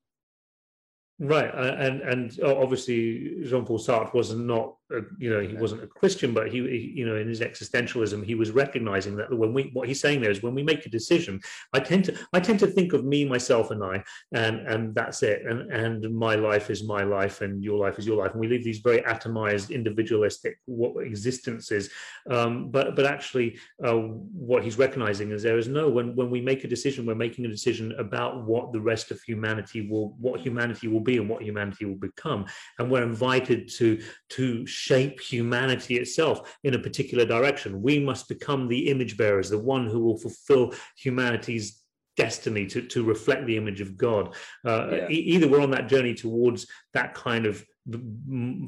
Right, 1.19 1.49
and 1.53 2.01
and 2.01 2.39
oh, 2.41 2.61
obviously 2.61 3.43
Jean 3.43 3.65
Paul 3.65 3.79
Sartre 3.79 4.13
was 4.13 4.35
not 4.35 4.75
a, 4.93 5.01
you 5.17 5.29
know 5.29 5.39
he 5.39 5.55
wasn't 5.55 5.83
a 5.83 5.87
Christian, 5.87 6.33
but 6.33 6.49
he, 6.49 6.59
he, 6.61 6.93
you 6.95 7.05
know 7.05 7.15
in 7.15 7.27
his 7.27 7.41
existentialism 7.41 8.23
he 8.23 8.35
was 8.35 8.51
recognizing 8.51 9.15
that 9.17 9.35
when 9.35 9.53
we 9.53 9.69
what 9.73 9.87
he's 9.87 9.99
saying 9.99 10.21
there 10.21 10.31
is 10.31 10.43
when 10.43 10.55
we 10.55 10.63
make 10.63 10.85
a 10.85 10.89
decision, 10.89 11.41
I 11.73 11.79
tend 11.79 12.05
to 12.05 12.17
I 12.33 12.39
tend 12.39 12.59
to 12.59 12.67
think 12.67 12.93
of 12.93 13.03
me, 13.05 13.25
myself, 13.25 13.71
and 13.71 13.83
I, 13.83 14.03
and 14.31 14.59
and 14.67 14.95
that's 14.95 15.23
it, 15.23 15.43
and 15.45 15.71
and 15.71 16.15
my 16.15 16.35
life 16.35 16.69
is 16.69 16.83
my 16.83 17.03
life, 17.03 17.41
and 17.41 17.63
your 17.63 17.77
life 17.77 17.99
is 17.99 18.05
your 18.05 18.17
life, 18.17 18.31
and 18.31 18.39
we 18.39 18.47
live 18.47 18.63
these 18.63 18.79
very 18.79 19.01
atomized, 19.01 19.71
individualistic 19.71 20.59
what 20.65 21.05
existences. 21.05 21.89
Um, 22.29 22.69
but 22.69 22.95
but 22.95 23.05
actually, 23.05 23.59
uh, 23.83 23.93
what 23.95 24.63
he's 24.63 24.77
recognizing 24.77 25.31
is 25.31 25.43
there 25.43 25.57
is 25.57 25.67
no 25.67 25.89
when 25.89 26.15
when 26.15 26.29
we 26.29 26.41
make 26.41 26.63
a 26.63 26.67
decision, 26.67 27.05
we're 27.05 27.15
making 27.15 27.45
a 27.45 27.49
decision 27.49 27.93
about 27.97 28.43
what 28.43 28.71
the 28.71 28.81
rest 28.81 29.11
of 29.11 29.21
humanity 29.21 29.87
will 29.89 30.15
what 30.19 30.39
humanity 30.39 30.87
will 30.87 31.01
be 31.01 31.17
and 31.17 31.29
what 31.29 31.41
humanity 31.41 31.85
will 31.85 31.95
become, 31.95 32.45
and 32.79 32.89
we're 32.89 33.03
invited 33.03 33.69
to 33.77 34.01
to 34.29 34.65
shape 34.83 35.19
humanity 35.21 35.95
itself 35.95 36.57
in 36.63 36.73
a 36.73 36.79
particular 36.79 37.25
direction. 37.25 37.81
We 37.81 37.99
must 37.99 38.27
become 38.27 38.67
the 38.67 38.89
image 38.89 39.15
bearers, 39.17 39.49
the 39.49 39.57
one 39.75 39.87
who 39.87 39.99
will 39.99 40.17
fulfill 40.17 40.73
humanity's 40.97 41.81
destiny 42.17 42.65
to, 42.67 42.81
to 42.93 43.03
reflect 43.03 43.45
the 43.45 43.57
image 43.57 43.81
of 43.81 43.95
God. 43.95 44.35
Uh, 44.65 44.87
yeah. 44.91 45.09
e- 45.09 45.27
either 45.33 45.47
we're 45.47 45.61
on 45.61 45.71
that 45.71 45.87
journey 45.87 46.13
towards 46.13 46.67
that 46.93 47.13
kind 47.13 47.45
of 47.45 47.65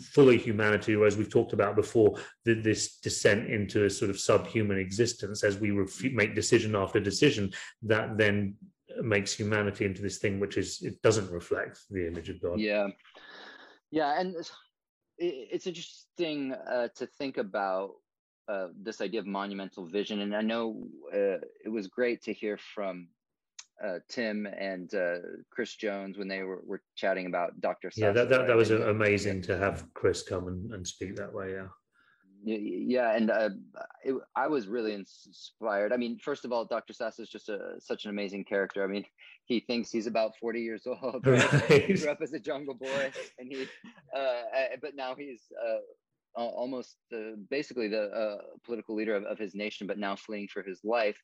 fully 0.01 0.38
humanity, 0.38 0.95
or 0.95 1.05
as 1.05 1.17
we've 1.17 1.29
talked 1.29 1.53
about 1.53 1.75
before, 1.75 2.17
the, 2.45 2.53
this 2.53 2.98
descent 2.98 3.50
into 3.50 3.86
a 3.86 3.89
sort 3.89 4.10
of 4.10 4.19
subhuman 4.19 4.77
existence 4.77 5.43
as 5.43 5.57
we 5.57 5.72
ref- 5.72 6.13
make 6.13 6.34
decision 6.34 6.75
after 6.75 7.00
decision 7.00 7.51
that 7.84 8.17
then 8.17 8.55
makes 9.01 9.34
humanity 9.34 9.84
into 9.84 10.01
this 10.01 10.19
thing 10.19 10.39
which 10.39 10.55
is 10.57 10.81
it 10.81 11.01
doesn't 11.01 11.29
reflect 11.29 11.79
the 11.89 12.07
image 12.07 12.29
of 12.29 12.41
God. 12.41 12.57
Yeah. 12.60 12.88
Yeah, 13.91 14.19
and 14.19 14.36
it's 15.17 15.67
interesting 15.67 16.53
uh, 16.53 16.88
to 16.95 17.07
think 17.07 17.38
about 17.38 17.91
uh, 18.48 18.67
this 18.81 19.01
idea 19.01 19.19
of 19.19 19.25
monumental 19.25 19.88
vision. 19.88 20.22
And 20.22 20.36
I 20.36 20.41
know 20.41 20.88
uh, 21.13 21.39
it 21.63 21.72
was 21.72 21.88
great 21.88 22.22
to 22.24 22.34
hear 22.34 22.57
from 22.57 23.07
uh, 23.84 24.00
Tim 24.10 24.45
and 24.45 24.93
uh, 24.93 25.17
Chris 25.50 25.75
Jones 25.75 26.17
when 26.17 26.27
they 26.27 26.43
were, 26.43 26.62
were 26.65 26.81
chatting 26.95 27.25
about 27.25 27.60
Dr. 27.60 27.91
Yeah, 27.95 28.12
that, 28.12 28.29
that, 28.29 28.48
that 28.48 28.55
was 28.55 28.72
amazing 28.72 29.41
to 29.43 29.57
have 29.57 29.86
Chris 29.93 30.24
come 30.24 30.48
and, 30.48 30.72
and 30.74 30.88
speak 30.88 31.15
that 31.15 31.34
way. 31.34 31.53
Yeah. 31.53 31.67
Yeah, 32.48 33.16
and 33.16 33.32
uh, 33.32 33.50
it, 34.04 34.16
I 34.36 34.48
was 34.48 34.68
really 34.68 34.94
inspired. 34.94 35.92
I 35.92 35.98
mean, 35.98 36.20
first 36.20 36.46
of 36.46 36.52
all, 36.52 36.64
Dr. 36.64 36.94
Sasa 36.94 37.24
is 37.24 37.30
just 37.30 37.50
a, 37.50 37.80
such 37.80 38.06
an 38.06 38.12
amazing 38.12 38.44
character. 38.44 38.84
I 38.84 38.88
mean, 38.88 39.04
he 39.46 39.62
thinks 39.62 39.92
he's 39.92 40.06
about 40.06 40.38
40 40.40 40.62
years 40.62 40.86
old. 41.04 41.25
Right? 41.25 41.84
he 41.88 41.94
grew 41.96 42.12
up 42.12 42.22
as 42.22 42.34
a 42.34 42.40
jungle 42.40 42.75
boy, 42.75 43.12
and 43.40 43.52
he, 43.52 43.64
uh, 44.16 44.42
but 44.80 44.96
now 44.96 45.16
he's 45.16 45.42
uh, 45.60 45.80
almost 46.36 46.98
uh, 47.12 47.36
basically 47.50 47.88
the 47.88 48.04
uh, 48.12 48.38
political 48.64 48.96
leader 48.96 49.16
of, 49.16 49.24
of, 49.24 49.40
his 49.40 49.56
nation, 49.56 49.88
but 49.88 49.98
now 49.98 50.16
fleeing 50.16 50.48
for 50.48 50.62
his 50.62 50.82
life. 50.84 51.20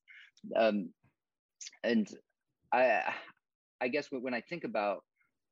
Um, 0.55 0.89
and 1.83 2.09
I, 2.73 3.13
I 3.79 3.89
guess 3.89 4.07
when 4.09 4.33
I 4.33 4.41
think 4.41 4.63
about 4.63 5.03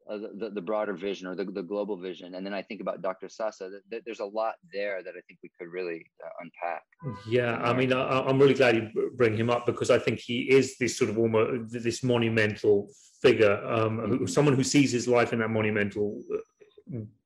uh, 0.10 0.18
the, 0.38 0.50
the 0.50 0.62
broader 0.62 0.94
vision 0.94 1.28
or 1.28 1.36
the, 1.36 1.46
the 1.46 1.62
global 1.62 1.96
vision. 1.96 2.36
And 2.36 2.46
then 2.46 2.54
I 2.54 2.62
think 2.62 2.82
about 2.82 3.02
Dr. 3.02 3.30
Sasa, 3.30 3.70
that, 3.70 3.82
that 3.92 4.02
there's 4.06 4.20
a 4.20 4.26
lot 4.26 4.56
there 4.74 5.04
that 5.04 5.12
I 5.12 5.22
think 5.28 5.40
we 5.44 5.52
could 5.58 5.72
really 5.72 6.06
uh, 6.26 6.30
unpack. 6.42 6.84
Yeah, 7.28 7.58
I 7.58 7.74
mean, 7.74 7.94
I, 7.94 8.28
am 8.28 8.40
really 8.40 8.56
glad 8.56 8.76
you 8.76 9.12
bring 9.16 9.38
him 9.38 9.50
up 9.50 9.66
because 9.66 9.92
I 9.92 10.00
think 10.00 10.20
he 10.20 10.50
is 10.50 10.78
this 10.78 10.98
sort 10.98 11.10
of 11.10 11.18
almost 11.18 11.72
this 11.72 12.04
monumental 12.04 12.90
figure, 13.22 13.64
um, 13.66 14.00
mm-hmm. 14.00 14.26
someone 14.26 14.56
who 14.56 14.64
sees 14.64 14.92
his 14.92 15.08
life 15.08 15.32
in 15.32 15.40
that 15.40 15.50
monumental 15.50 16.22
uh, 16.34 16.38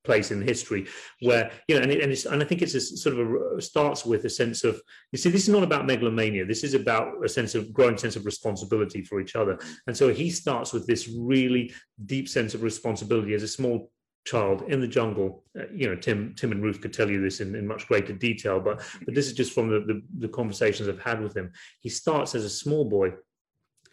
place 0.03 0.32
in 0.32 0.41
history 0.41 0.86
where 1.22 1.50
you 1.70 1.75
know 1.75 1.82
and, 1.82 1.89
it, 1.89 2.01
and, 2.01 2.12
it's, 2.12 2.25
and 2.25 2.41
i 2.41 2.46
think 2.46 2.62
it's 2.62 2.74
a 2.74 2.82
sort 2.82 3.17
of 3.17 3.58
a 3.58 3.62
starts 3.62 4.05
with 4.05 4.25
a 4.25 4.29
sense 4.29 4.65
of 4.65 4.82
you 5.12 5.17
see 5.17 5.29
this 5.29 5.43
is 5.43 5.50
not 5.50 5.63
about 5.63 5.86
megalomania. 5.86 6.46
This 6.46 6.63
is 6.63 6.74
about 6.74 7.24
a 7.24 7.29
sense 7.29 7.55
of 7.55 7.74
growing 7.74 7.98
sense 7.98 8.15
of 8.15 8.25
responsibility 8.25 9.03
for 9.03 9.20
each 9.20 9.36
other. 9.36 9.58
And 9.88 9.96
so 9.96 10.13
he 10.13 10.29
starts 10.29 10.74
with 10.74 10.88
this 10.88 11.08
really 11.08 11.74
deep 12.05 12.27
sense 12.27 12.53
of 12.53 12.63
responsibility 12.63 13.34
as 13.34 13.43
a 13.43 13.48
small 13.48 13.91
child 14.25 14.63
in 14.67 14.79
the 14.79 14.88
jungle. 14.88 15.43
Uh, 15.58 15.63
you 15.74 15.88
know 15.88 15.96
tim 15.96 16.34
tim 16.36 16.51
and 16.51 16.63
ruth 16.63 16.82
could 16.82 16.93
tell 16.93 17.10
you 17.10 17.22
this 17.22 17.39
in, 17.39 17.55
in 17.55 17.67
much 17.67 17.88
greater 17.88 18.13
detail 18.13 18.60
but 18.60 18.82
but 19.05 19.13
this 19.13 19.27
is 19.27 19.34
just 19.34 19.53
from 19.53 19.70
the, 19.70 19.79
the 19.82 20.01
the 20.20 20.27
conversations 20.27 20.89
i've 20.89 21.00
had 21.00 21.22
with 21.22 21.36
him. 21.36 21.51
He 21.82 21.89
starts 21.89 22.36
as 22.36 22.46
a 22.46 22.50
small 22.50 22.86
boy 22.86 23.13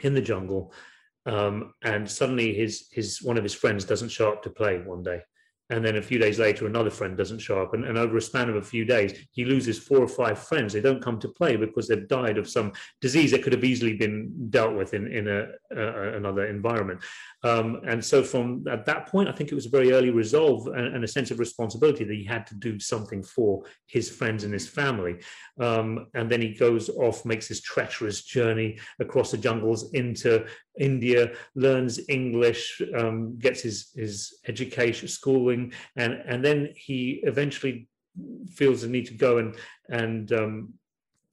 in 0.00 0.14
the 0.14 0.22
jungle 0.22 0.72
um, 1.26 1.74
and 1.82 2.10
suddenly 2.10 2.54
his 2.54 2.88
his 2.90 3.20
one 3.22 3.36
of 3.36 3.44
his 3.44 3.54
friends 3.54 3.84
doesn't 3.84 4.08
show 4.10 4.32
up 4.32 4.42
to 4.42 4.50
play 4.50 4.78
one 4.78 5.02
day 5.02 5.20
and 5.70 5.84
then 5.84 5.96
a 5.96 6.02
few 6.02 6.18
days 6.18 6.38
later 6.38 6.66
another 6.66 6.90
friend 6.90 7.16
doesn't 7.16 7.38
show 7.38 7.62
up. 7.62 7.74
And, 7.74 7.84
and, 7.84 7.96
over 7.96 8.16
a 8.16 8.22
span 8.22 8.48
of 8.48 8.56
a 8.56 8.62
few 8.62 8.84
days 8.84 9.14
he 9.32 9.44
loses 9.44 9.78
four 9.78 9.98
or 9.98 10.08
five 10.08 10.38
friends. 10.38 10.72
They 10.72 10.80
don't 10.80 11.02
come 11.02 11.18
to 11.20 11.28
play 11.28 11.56
because 11.56 11.88
they've 11.88 12.08
died 12.08 12.38
of 12.38 12.48
some 12.48 12.72
disease 13.00 13.30
that 13.30 13.42
could 13.42 13.52
have 13.52 13.64
easily 13.64 13.94
been 13.94 14.50
dealt 14.50 14.74
with 14.74 14.94
in, 14.94 15.06
in 15.12 15.28
a, 15.28 15.46
another 16.16 16.46
environment 16.46 17.00
um, 17.42 17.80
and 17.86 18.04
so 18.04 18.22
from 18.22 18.64
at 18.70 18.84
that 18.84 19.06
point 19.06 19.28
i 19.28 19.32
think 19.32 19.50
it 19.50 19.54
was 19.54 19.66
a 19.66 19.70
very 19.70 19.92
early 19.92 20.10
resolve 20.10 20.66
and, 20.68 20.94
and, 20.94 21.04
a 21.04 21.08
sense 21.08 21.30
of 21.30 21.38
responsibility 21.38 22.04
that 22.04 22.14
he 22.14 22.24
had 22.24 22.46
to 22.46 22.54
do 22.54 22.78
something 22.78 23.22
for 23.22 23.64
his 23.86 24.10
friends 24.10 24.44
and 24.44 24.52
his 24.52 24.68
family. 24.68 25.16
Um, 25.58 26.06
and 26.14 26.30
then 26.30 26.40
he 26.40 26.54
goes 26.54 26.88
off 26.90 27.24
makes 27.24 27.48
this 27.48 27.60
treacherous 27.60 28.22
journey 28.22 28.78
across 28.98 29.30
the 29.30 29.38
jungles 29.38 29.92
into 29.92 30.46
india 30.78 31.32
learns 31.54 32.00
english 32.08 32.80
um, 32.96 33.38
gets 33.38 33.60
his 33.62 33.90
his 33.94 34.38
education 34.46 35.08
schooling 35.08 35.72
and 35.96 36.14
and 36.26 36.44
then 36.44 36.68
he 36.74 37.20
eventually 37.24 37.88
feels 38.48 38.82
the 38.82 38.88
need 38.88 39.06
to 39.06 39.14
go 39.14 39.38
and 39.38 39.56
and 39.88 40.32
um, 40.32 40.72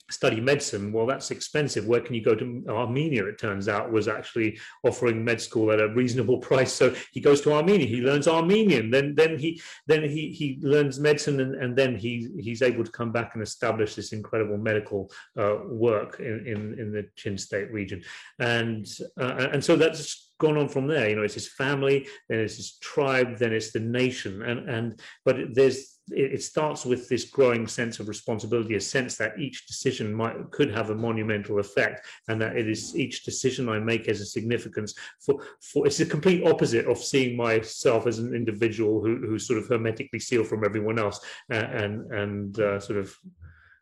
study 0.09 0.39
medicine 0.39 0.91
well 0.91 1.05
that's 1.05 1.31
expensive. 1.31 1.85
Where 1.85 2.01
can 2.01 2.15
you 2.15 2.23
go 2.23 2.35
to 2.35 2.63
armenia 2.69 3.25
it 3.25 3.39
turns 3.39 3.67
out 3.67 3.91
was 3.91 4.07
actually 4.07 4.59
offering 4.83 5.23
med 5.23 5.41
school 5.41 5.71
at 5.71 5.79
a 5.79 5.89
reasonable 5.89 6.37
price. 6.49 6.73
So 6.73 6.93
he 7.11 7.19
goes 7.19 7.41
to 7.41 7.53
armenia 7.53 7.87
he 7.87 8.01
learns 8.01 8.27
armenian 8.27 8.89
then 8.91 9.15
then 9.15 9.37
he 9.37 9.61
then 9.87 10.03
he 10.03 10.31
he 10.31 10.59
learns 10.61 10.99
medicine 10.99 11.39
and, 11.39 11.55
and 11.55 11.75
then 11.75 11.95
he 11.95 12.29
he's 12.39 12.61
able 12.61 12.83
to 12.83 12.91
come 12.91 13.11
back 13.11 13.33
and 13.33 13.43
establish 13.43 13.95
this 13.95 14.13
incredible 14.13 14.57
medical 14.57 15.11
uh, 15.37 15.57
work 15.65 16.19
in, 16.19 16.45
in 16.47 16.79
in 16.79 16.91
the 16.91 17.07
chin 17.15 17.37
state 17.37 17.71
region. 17.71 18.03
And 18.39 18.87
uh, 19.19 19.47
and 19.51 19.63
so 19.63 19.75
that's 19.75 20.31
gone 20.39 20.57
on 20.57 20.69
from 20.69 20.87
there. 20.87 21.09
You 21.09 21.15
know, 21.15 21.23
it's 21.23 21.33
his 21.33 21.47
family, 21.47 22.07
then 22.29 22.39
it's 22.39 22.57
his 22.57 22.77
tribe, 22.79 23.37
then 23.37 23.53
it's 23.53 23.71
the 23.71 23.79
nation, 23.79 24.41
and 24.41 24.69
and 24.69 24.99
but 25.25 25.37
there's 25.53 25.96
it 26.09 26.41
starts 26.41 26.85
with 26.85 27.09
this 27.09 27.25
growing 27.25 27.67
sense 27.67 27.99
of 27.99 28.07
responsibility, 28.07 28.75
a 28.75 28.81
sense 28.81 29.17
that 29.17 29.37
each 29.39 29.67
decision 29.67 30.13
might 30.13 30.51
could 30.51 30.71
have 30.71 30.89
a 30.89 30.95
monumental 30.95 31.59
effect, 31.59 32.05
and 32.27 32.41
that 32.41 32.55
it 32.55 32.69
is 32.69 32.95
each 32.95 33.25
decision 33.25 33.67
I 33.67 33.79
make 33.79 34.05
has 34.05 34.21
a 34.21 34.25
significance 34.25 34.93
for 35.19 35.41
for 35.61 35.85
it's 35.85 35.97
the 35.97 36.05
complete 36.05 36.45
opposite 36.45 36.85
of 36.85 36.97
seeing 36.97 37.35
myself 37.35 38.07
as 38.07 38.19
an 38.19 38.33
individual 38.33 39.01
who 39.01 39.17
who's 39.17 39.47
sort 39.47 39.59
of 39.59 39.67
hermetically 39.67 40.19
sealed 40.19 40.47
from 40.47 40.63
everyone 40.63 40.99
else, 40.99 41.19
and 41.49 41.65
and, 41.65 42.11
and 42.11 42.59
uh, 42.59 42.79
sort 42.79 42.99
of 42.99 43.13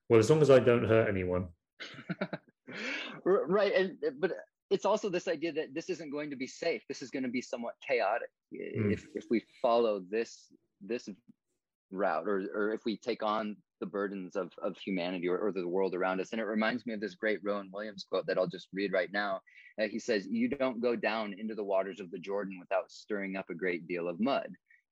well, 0.09 0.19
as 0.19 0.29
long 0.29 0.41
as 0.41 0.49
I 0.49 0.59
don't 0.59 0.87
hurt 0.87 1.09
anyone. 1.09 1.47
right, 3.23 3.73
and 3.73 3.97
but 4.19 4.31
it's 4.71 4.85
also 4.85 5.09
this 5.09 5.27
idea 5.27 5.51
that 5.53 5.73
this 5.73 5.89
isn't 5.89 6.11
going 6.11 6.29
to 6.29 6.35
be 6.35 6.47
safe. 6.47 6.83
This 6.87 7.01
is 7.01 7.11
going 7.11 7.23
to 7.23 7.29
be 7.29 7.41
somewhat 7.41 7.75
chaotic 7.87 8.29
mm. 8.53 8.91
if 8.91 9.05
if 9.13 9.25
we 9.29 9.43
follow 9.61 10.01
this 10.09 10.51
this 10.81 11.07
route 11.91 12.27
or 12.27 12.43
or 12.53 12.73
if 12.73 12.81
we 12.85 12.97
take 12.97 13.23
on 13.23 13.55
the 13.79 13.85
burdens 13.85 14.35
of 14.35 14.51
of 14.61 14.77
humanity 14.77 15.27
or, 15.27 15.37
or 15.37 15.51
the 15.51 15.67
world 15.67 15.93
around 15.93 16.19
us. 16.21 16.31
And 16.31 16.41
it 16.41 16.45
reminds 16.45 16.85
me 16.85 16.93
of 16.93 17.01
this 17.01 17.15
great 17.15 17.39
Rowan 17.43 17.69
Williams 17.73 18.05
quote 18.09 18.25
that 18.27 18.37
I'll 18.37 18.47
just 18.47 18.67
read 18.73 18.91
right 18.93 19.11
now. 19.11 19.41
Uh, 19.81 19.87
he 19.87 19.99
says, 19.99 20.27
"You 20.27 20.49
don't 20.49 20.81
go 20.81 20.95
down 20.95 21.35
into 21.37 21.55
the 21.55 21.63
waters 21.63 21.99
of 21.99 22.11
the 22.11 22.19
Jordan 22.19 22.57
without 22.59 22.91
stirring 22.91 23.35
up 23.35 23.49
a 23.49 23.55
great 23.55 23.87
deal 23.87 24.07
of 24.07 24.19
mud." 24.19 24.49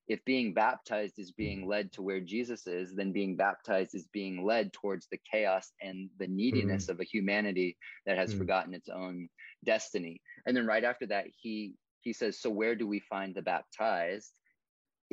if 0.08 0.24
being 0.26 0.54
baptized 0.54 1.18
is 1.18 1.32
being 1.32 1.62
mm-hmm. 1.62 1.70
led 1.70 1.94
to 1.94 2.02
where 2.02 2.20
Jesus 2.20 2.68
is, 2.68 2.94
then 2.94 3.12
being 3.12 3.38
baptized 3.38 3.96
is 3.96 4.08
being 4.12 4.46
led 4.46 4.74
towards 4.74 5.08
the 5.08 5.20
chaos 5.32 5.72
and 5.82 6.10
the 6.20 6.28
neediness 6.28 6.88
mm. 6.88 6.90
of 6.90 7.00
a 7.00 7.06
humanity 7.06 7.78
that 8.06 8.18
has 8.18 8.34
mm. 8.34 8.38
forgotten 8.38 8.74
its 8.74 8.90
own 8.90 9.30
destiny. 9.64 10.22
And 10.46 10.56
then 10.56 10.68
right 10.68 10.84
after 10.84 11.06
that, 11.08 11.26
he 11.42 11.76
he 12.02 12.12
says, 12.12 12.42
"So 12.42 12.50
where 12.50 12.76
do 12.76 12.86
we 12.86 13.00
find 13.00 13.34
the 13.34 13.42
baptized? 13.42 14.34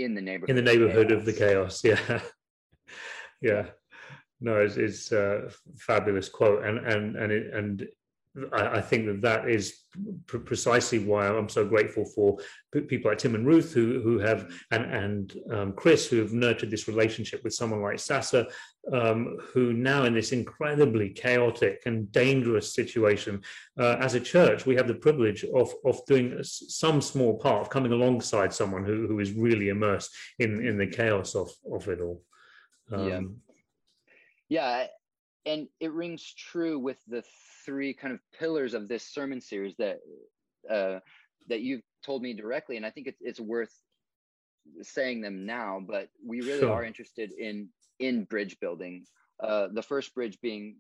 In 0.01 0.15
the 0.15 0.21
neighborhood. 0.21 0.51
In 0.51 0.57
the 0.57 0.63
neighborhood 0.63 1.11
of, 1.11 1.21
of 1.21 1.25
the 1.27 1.33
chaos. 1.33 1.83
Yeah, 1.85 2.21
yeah. 3.43 3.67
No, 4.41 4.57
it's, 4.57 4.77
it's 4.77 5.13
uh, 5.13 5.49
a 5.49 5.51
fabulous 5.79 6.29
quote, 6.29 6.65
and 6.65 6.79
and 6.79 7.17
and 7.17 7.33
it, 7.33 7.55
and 7.55 7.87
I, 8.53 8.79
I 8.79 8.81
think 8.81 9.07
that 9.07 9.21
that 9.23 9.49
is 9.49 9.81
pr- 10.27 10.39
precisely 10.39 11.01
why 11.01 11.27
I'm 11.27 11.49
so 11.49 11.65
grateful 11.65 12.05
for 12.05 12.39
people 12.73 13.11
like 13.11 13.19
Tim 13.19 13.35
and 13.35 13.47
Ruth 13.47 13.73
who 13.73 14.01
who 14.01 14.19
have 14.21 14.53
and 14.71 14.85
and 14.85 15.37
um, 15.53 15.73
Chris 15.73 16.07
who 16.07 16.19
have 16.19 16.33
nurtured 16.33 16.71
this 16.71 16.87
relationship 16.87 17.43
with 17.43 17.55
someone 17.55 17.83
like 17.83 17.99
Sasa, 17.99 18.47
um, 18.93 19.37
who 19.53 19.73
now 19.73 20.05
in 20.05 20.15
this 20.15 20.31
incredibly 20.31 21.11
chaotic 21.11 21.83
and 21.87 22.11
dangerous 22.13 22.73
situation, 22.73 23.43
uh, 23.79 23.97
as 24.01 24.15
a 24.15 24.21
church, 24.21 24.65
we 24.65 24.77
have 24.77 24.87
the 24.87 24.95
privilege 24.95 25.45
of 25.45 25.75
of 25.85 26.05
doing 26.07 26.39
some 26.43 27.01
small 27.01 27.37
part 27.37 27.63
of 27.63 27.71
coming 27.71 27.93
alongside 27.93 28.53
someone 28.53 28.85
who 28.85 29.09
who 29.09 29.19
is 29.19 29.33
really 29.33 29.71
immersed 29.71 30.15
in 30.39 30.65
in 30.65 30.79
the 30.79 30.87
chaos 30.87 31.35
of 31.35 31.51
of 31.73 31.89
it 31.89 32.01
all. 32.01 32.23
Um, 32.93 33.09
yeah. 33.09 33.21
Yeah, 34.49 34.87
and 35.47 35.69
it 35.81 35.93
rings 35.93 36.35
true 36.35 36.79
with 36.79 36.99
the 37.09 37.23
three 37.65 37.95
kind 37.95 38.13
of 38.13 38.21
pillars 38.39 38.75
of 38.75 38.89
this 38.89 39.05
sermon 39.05 39.41
series 39.41 39.75
that 39.79 40.01
uh, 40.71 41.01
that 41.49 41.61
you've 41.61 41.83
told 42.05 42.23
me 42.23 42.35
directly, 42.35 42.77
and 42.77 42.87
I 42.87 42.91
think 42.91 43.07
it's 43.07 43.21
it's 43.21 43.41
worth 43.41 43.73
saying 44.83 45.21
them 45.21 45.47
now. 45.47 45.81
But 45.87 46.09
we 46.25 46.41
really 46.41 46.61
sure. 46.61 46.73
are 46.73 46.85
interested 46.85 47.33
in 47.33 47.69
in 47.99 48.25
bridge 48.25 48.59
building. 48.61 49.05
Uh, 49.43 49.69
the 49.73 49.83
first 49.83 50.15
bridge 50.15 50.39
being 50.43 50.77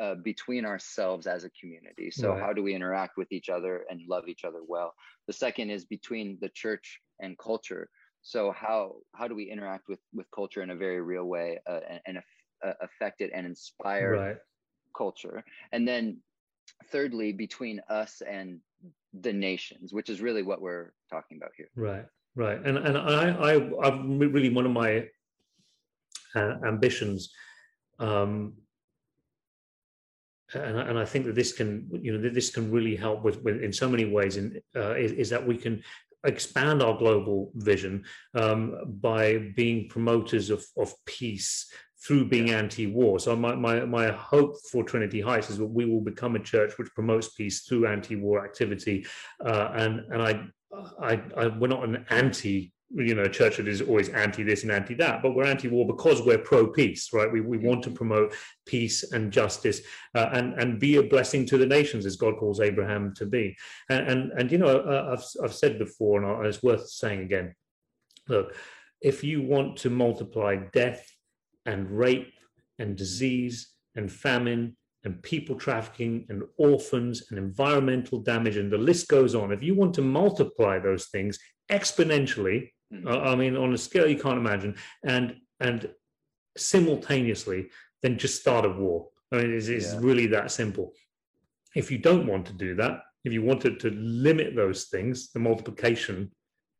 uh, 0.00 0.14
between 0.14 0.64
ourselves 0.64 1.26
as 1.26 1.44
a 1.44 1.50
community. 1.50 2.10
So 2.10 2.30
right. 2.30 2.40
how 2.40 2.54
do 2.54 2.62
we 2.62 2.74
interact 2.74 3.18
with 3.18 3.30
each 3.30 3.50
other 3.50 3.84
and 3.90 4.00
love 4.08 4.28
each 4.28 4.44
other 4.44 4.60
well? 4.66 4.94
The 5.26 5.34
second 5.34 5.68
is 5.68 5.84
between 5.84 6.38
the 6.40 6.48
church 6.48 7.00
and 7.20 7.36
culture. 7.38 7.90
So 8.22 8.50
how 8.50 8.96
how 9.14 9.28
do 9.28 9.34
we 9.34 9.50
interact 9.50 9.88
with 9.88 10.00
with 10.14 10.26
culture 10.30 10.62
in 10.62 10.70
a 10.70 10.76
very 10.76 11.02
real 11.02 11.24
way 11.24 11.58
uh, 11.68 11.80
and, 11.88 12.00
and 12.06 12.18
uh, 12.64 12.72
affect 12.80 13.20
it 13.20 13.30
and 13.34 13.46
inspire 13.46 14.12
right. 14.12 14.36
culture? 14.96 15.44
And 15.72 15.86
then 15.86 16.18
thirdly 16.90 17.32
between 17.32 17.80
us 17.88 18.22
and 18.28 18.60
the 19.20 19.32
nations 19.32 19.92
which 19.92 20.10
is 20.10 20.20
really 20.20 20.42
what 20.42 20.60
we're 20.60 20.92
talking 21.10 21.38
about 21.38 21.50
here 21.56 21.68
right 21.76 22.04
right 22.36 22.60
and 22.64 22.76
and 22.76 22.98
i 22.98 23.30
i 23.30 23.86
i'm 23.86 24.18
really 24.18 24.50
one 24.50 24.66
of 24.66 24.72
my 24.72 25.06
uh, 26.34 26.54
ambitions 26.66 27.30
um 27.98 28.52
and, 30.54 30.78
and 30.78 30.98
I 30.98 31.04
think 31.04 31.26
that 31.26 31.34
this 31.34 31.52
can, 31.52 31.86
you 31.92 32.16
know, 32.16 32.30
this 32.30 32.48
can 32.48 32.72
really 32.72 32.96
help 32.96 33.22
with, 33.22 33.42
with 33.42 33.62
in 33.62 33.70
so 33.70 33.86
many 33.86 34.06
ways. 34.06 34.38
In 34.38 34.58
uh, 34.74 34.94
is, 34.94 35.12
is, 35.12 35.28
that 35.28 35.46
we 35.46 35.58
can 35.58 35.82
expand 36.24 36.82
our 36.82 36.96
global 36.96 37.50
vision 37.54 38.02
um, 38.34 38.74
by 38.98 39.52
being 39.54 39.90
promoters 39.90 40.48
of, 40.48 40.64
of 40.78 40.94
peace 41.04 41.70
through 42.06 42.28
being 42.28 42.50
anti-war. 42.50 43.18
So 43.18 43.34
my, 43.34 43.54
my 43.54 43.84
my 43.84 44.10
hope 44.10 44.56
for 44.70 44.84
Trinity 44.84 45.20
Heights 45.20 45.50
is 45.50 45.58
that 45.58 45.66
we 45.66 45.84
will 45.84 46.00
become 46.00 46.36
a 46.36 46.40
church 46.40 46.78
which 46.78 46.94
promotes 46.94 47.30
peace 47.30 47.62
through 47.62 47.86
anti-war 47.86 48.44
activity, 48.44 49.06
uh, 49.44 49.70
and 49.74 50.00
and 50.10 50.22
I, 50.22 50.40
I, 51.00 51.22
I 51.36 51.46
we're 51.48 51.68
not 51.68 51.84
an 51.84 52.04
anti 52.10 52.72
you 52.90 53.14
know, 53.14 53.26
church 53.26 53.58
that 53.58 53.68
is 53.68 53.82
always 53.82 54.08
anti 54.08 54.42
this 54.42 54.62
and 54.62 54.72
anti 54.72 54.94
that, 54.94 55.22
but 55.22 55.34
we're 55.34 55.44
anti 55.44 55.68
war 55.68 55.86
because 55.86 56.22
we're 56.22 56.38
pro 56.38 56.66
peace, 56.68 57.12
right? 57.12 57.30
We, 57.30 57.42
we 57.42 57.58
want 57.58 57.82
to 57.84 57.90
promote 57.90 58.34
peace 58.64 59.12
and 59.12 59.30
justice 59.30 59.82
uh, 60.14 60.30
and, 60.32 60.54
and 60.54 60.80
be 60.80 60.96
a 60.96 61.02
blessing 61.02 61.44
to 61.46 61.58
the 61.58 61.66
nations 61.66 62.06
as 62.06 62.16
God 62.16 62.38
calls 62.38 62.60
Abraham 62.60 63.12
to 63.16 63.26
be. 63.26 63.54
And, 63.90 64.08
and, 64.08 64.32
and 64.32 64.50
you 64.50 64.56
know, 64.56 64.78
uh, 64.78 65.16
I've, 65.16 65.44
I've 65.44 65.54
said 65.54 65.78
before, 65.78 66.24
and 66.24 66.46
it's 66.46 66.62
worth 66.62 66.88
saying 66.88 67.20
again 67.20 67.54
look, 68.28 68.54
if 69.00 69.22
you 69.24 69.42
want 69.42 69.76
to 69.78 69.90
multiply 69.90 70.56
death 70.72 71.06
and 71.68 71.90
rape 71.90 72.32
and 72.78 72.96
disease 72.96 73.74
and 73.94 74.10
famine 74.10 74.76
and 75.04 75.22
people 75.22 75.54
trafficking 75.54 76.26
and 76.28 76.42
orphans 76.56 77.24
and 77.28 77.38
environmental 77.38 78.18
damage, 78.20 78.56
and 78.56 78.72
the 78.72 78.78
list 78.78 79.08
goes 79.08 79.34
on. 79.34 79.52
If 79.52 79.62
you 79.62 79.74
want 79.74 79.94
to 79.94 80.02
multiply 80.02 80.78
those 80.78 81.06
things 81.06 81.38
exponentially, 81.70 82.70
mm-hmm. 82.92 83.06
uh, 83.06 83.20
I 83.32 83.34
mean, 83.36 83.56
on 83.56 83.72
a 83.72 83.78
scale 83.78 84.08
you 84.08 84.18
can't 84.18 84.38
imagine, 84.38 84.74
and 85.04 85.36
and 85.60 85.90
simultaneously, 86.56 87.68
then 88.02 88.18
just 88.18 88.40
start 88.40 88.64
a 88.64 88.70
war. 88.70 89.08
I 89.30 89.36
mean, 89.36 89.52
it's, 89.54 89.68
it's 89.68 89.92
yeah. 89.92 90.00
really 90.02 90.26
that 90.28 90.50
simple. 90.50 90.92
If 91.76 91.90
you 91.90 91.98
don't 91.98 92.26
want 92.26 92.46
to 92.46 92.54
do 92.54 92.74
that, 92.76 93.02
if 93.24 93.32
you 93.32 93.42
wanted 93.42 93.78
to 93.80 93.90
limit 93.90 94.56
those 94.56 94.84
things, 94.84 95.30
the 95.32 95.40
multiplication 95.40 96.30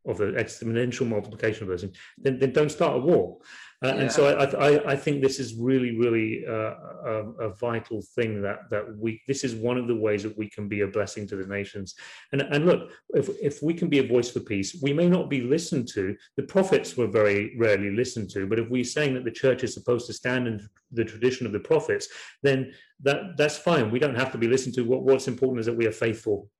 of 0.08 0.18
the 0.18 0.26
exponential 0.32 1.06
multiplication 1.06 1.62
of 1.62 1.68
those 1.68 1.82
things, 1.82 1.96
then, 2.16 2.38
then 2.38 2.52
don't 2.52 2.70
start 2.70 2.96
a 2.96 2.98
war. 2.98 3.38
Uh, 3.80 3.88
yeah. 3.88 3.94
And 3.94 4.12
so 4.12 4.26
I, 4.26 4.44
I, 4.44 4.92
I, 4.92 4.96
think 4.96 5.22
this 5.22 5.38
is 5.38 5.54
really, 5.54 5.96
really 5.96 6.44
uh, 6.44 6.74
a, 7.06 7.32
a, 7.42 7.54
vital 7.54 8.02
thing 8.16 8.42
that 8.42 8.68
that 8.70 8.84
we. 8.98 9.22
This 9.28 9.44
is 9.44 9.54
one 9.54 9.78
of 9.78 9.86
the 9.86 9.94
ways 9.94 10.24
that 10.24 10.36
we 10.36 10.50
can 10.50 10.66
be 10.66 10.80
a 10.80 10.88
blessing 10.88 11.28
to 11.28 11.36
the 11.36 11.46
nations. 11.46 11.94
And 12.32 12.42
and 12.42 12.66
look, 12.66 12.90
if 13.10 13.28
if 13.40 13.62
we 13.62 13.74
can 13.74 13.88
be 13.88 14.00
a 14.00 14.08
voice 14.08 14.30
for 14.30 14.40
peace, 14.40 14.80
we 14.82 14.92
may 14.92 15.08
not 15.08 15.30
be 15.30 15.42
listened 15.42 15.86
to. 15.94 16.16
The 16.36 16.42
prophets 16.42 16.96
were 16.96 17.06
very 17.06 17.56
rarely 17.56 17.90
listened 17.90 18.30
to. 18.30 18.48
But 18.48 18.58
if 18.58 18.68
we're 18.68 18.82
saying 18.82 19.14
that 19.14 19.24
the 19.24 19.30
church 19.30 19.62
is 19.62 19.74
supposed 19.74 20.08
to 20.08 20.12
stand 20.12 20.48
in 20.48 20.68
the 20.90 21.04
tradition 21.04 21.46
of 21.46 21.52
the 21.52 21.60
prophets, 21.60 22.08
then 22.42 22.72
that 23.02 23.36
that's 23.36 23.58
fine. 23.58 23.92
We 23.92 24.00
don't 24.00 24.18
have 24.18 24.32
to 24.32 24.38
be 24.38 24.48
listened 24.48 24.74
to. 24.74 24.82
What 24.82 25.02
what's 25.02 25.28
important 25.28 25.60
is 25.60 25.66
that 25.66 25.76
we 25.76 25.86
are 25.86 25.92
faithful 25.92 26.50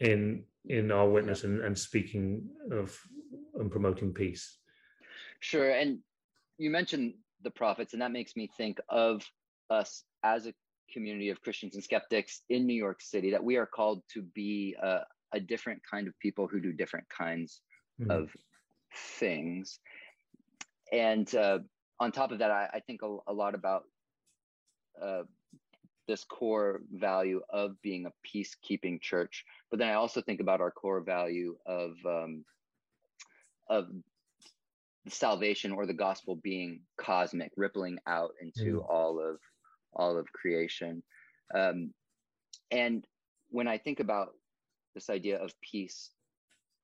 in 0.00 0.44
in 0.66 0.90
our 0.90 1.08
witness 1.08 1.44
and, 1.44 1.60
and 1.60 1.76
speaking 1.76 2.48
of 2.70 2.96
and 3.54 3.70
promoting 3.70 4.12
peace. 4.12 4.58
Sure, 5.40 5.70
and 5.70 5.98
you 6.58 6.70
mentioned 6.70 7.14
the 7.42 7.50
prophets, 7.50 7.92
and 7.92 8.02
that 8.02 8.12
makes 8.12 8.36
me 8.36 8.48
think 8.56 8.78
of 8.88 9.24
us 9.70 10.04
as 10.22 10.46
a 10.46 10.54
community 10.92 11.30
of 11.30 11.40
Christians 11.40 11.74
and 11.74 11.82
skeptics 11.82 12.42
in 12.48 12.66
New 12.66 12.74
York 12.74 13.00
City 13.00 13.30
that 13.30 13.42
we 13.42 13.56
are 13.56 13.66
called 13.66 14.02
to 14.12 14.22
be 14.22 14.76
a, 14.80 15.00
a 15.32 15.40
different 15.40 15.80
kind 15.88 16.06
of 16.06 16.18
people 16.20 16.46
who 16.46 16.60
do 16.60 16.72
different 16.72 17.06
kinds 17.08 17.60
mm. 18.00 18.10
of 18.10 18.30
things. 19.18 19.80
And 20.92 21.32
uh, 21.34 21.60
on 21.98 22.12
top 22.12 22.32
of 22.32 22.38
that, 22.38 22.50
I, 22.50 22.68
I 22.74 22.80
think 22.80 23.00
a, 23.02 23.16
a, 23.26 23.32
lot 23.32 23.54
about 23.54 23.84
uh, 25.02 25.22
this 26.08 26.24
core 26.24 26.80
value 26.92 27.40
of 27.50 27.80
being 27.82 28.06
a 28.06 28.12
peacekeeping 28.26 29.00
church. 29.00 29.44
But 29.70 29.78
then 29.78 29.88
I 29.88 29.94
also 29.94 30.20
think 30.20 30.40
about 30.40 30.60
our 30.60 30.70
core 30.70 31.00
value 31.00 31.56
of 31.66 31.92
um, 32.06 32.44
of 33.68 33.86
salvation 35.08 35.72
or 35.72 35.86
the 35.86 35.94
gospel 35.94 36.36
being 36.36 36.80
cosmic, 36.96 37.52
rippling 37.56 37.98
out 38.06 38.32
into 38.40 38.80
mm. 38.80 38.90
all 38.90 39.20
of 39.20 39.38
all 39.94 40.18
of 40.18 40.32
creation. 40.32 41.02
Um, 41.54 41.92
and 42.70 43.06
when 43.50 43.68
I 43.68 43.78
think 43.78 44.00
about 44.00 44.30
this 44.94 45.10
idea 45.10 45.38
of 45.38 45.52
peace 45.60 46.10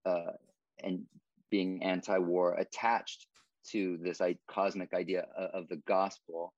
uh, 0.05 0.33
and 0.83 1.05
being 1.51 1.83
anti-war 1.83 2.55
attached 2.55 3.27
to 3.71 3.99
this 4.03 4.21
I, 4.21 4.37
cosmic 4.47 4.93
idea 4.93 5.27
of, 5.37 5.63
of, 5.63 5.69
the 5.69 5.81
gospel, 5.87 6.53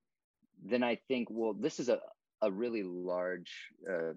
then 0.64 0.82
I 0.82 0.98
think, 1.08 1.28
well, 1.30 1.54
this 1.54 1.80
is 1.80 1.88
a, 1.88 2.00
a 2.42 2.50
really 2.50 2.82
large 2.82 3.52
uh, 3.88 4.12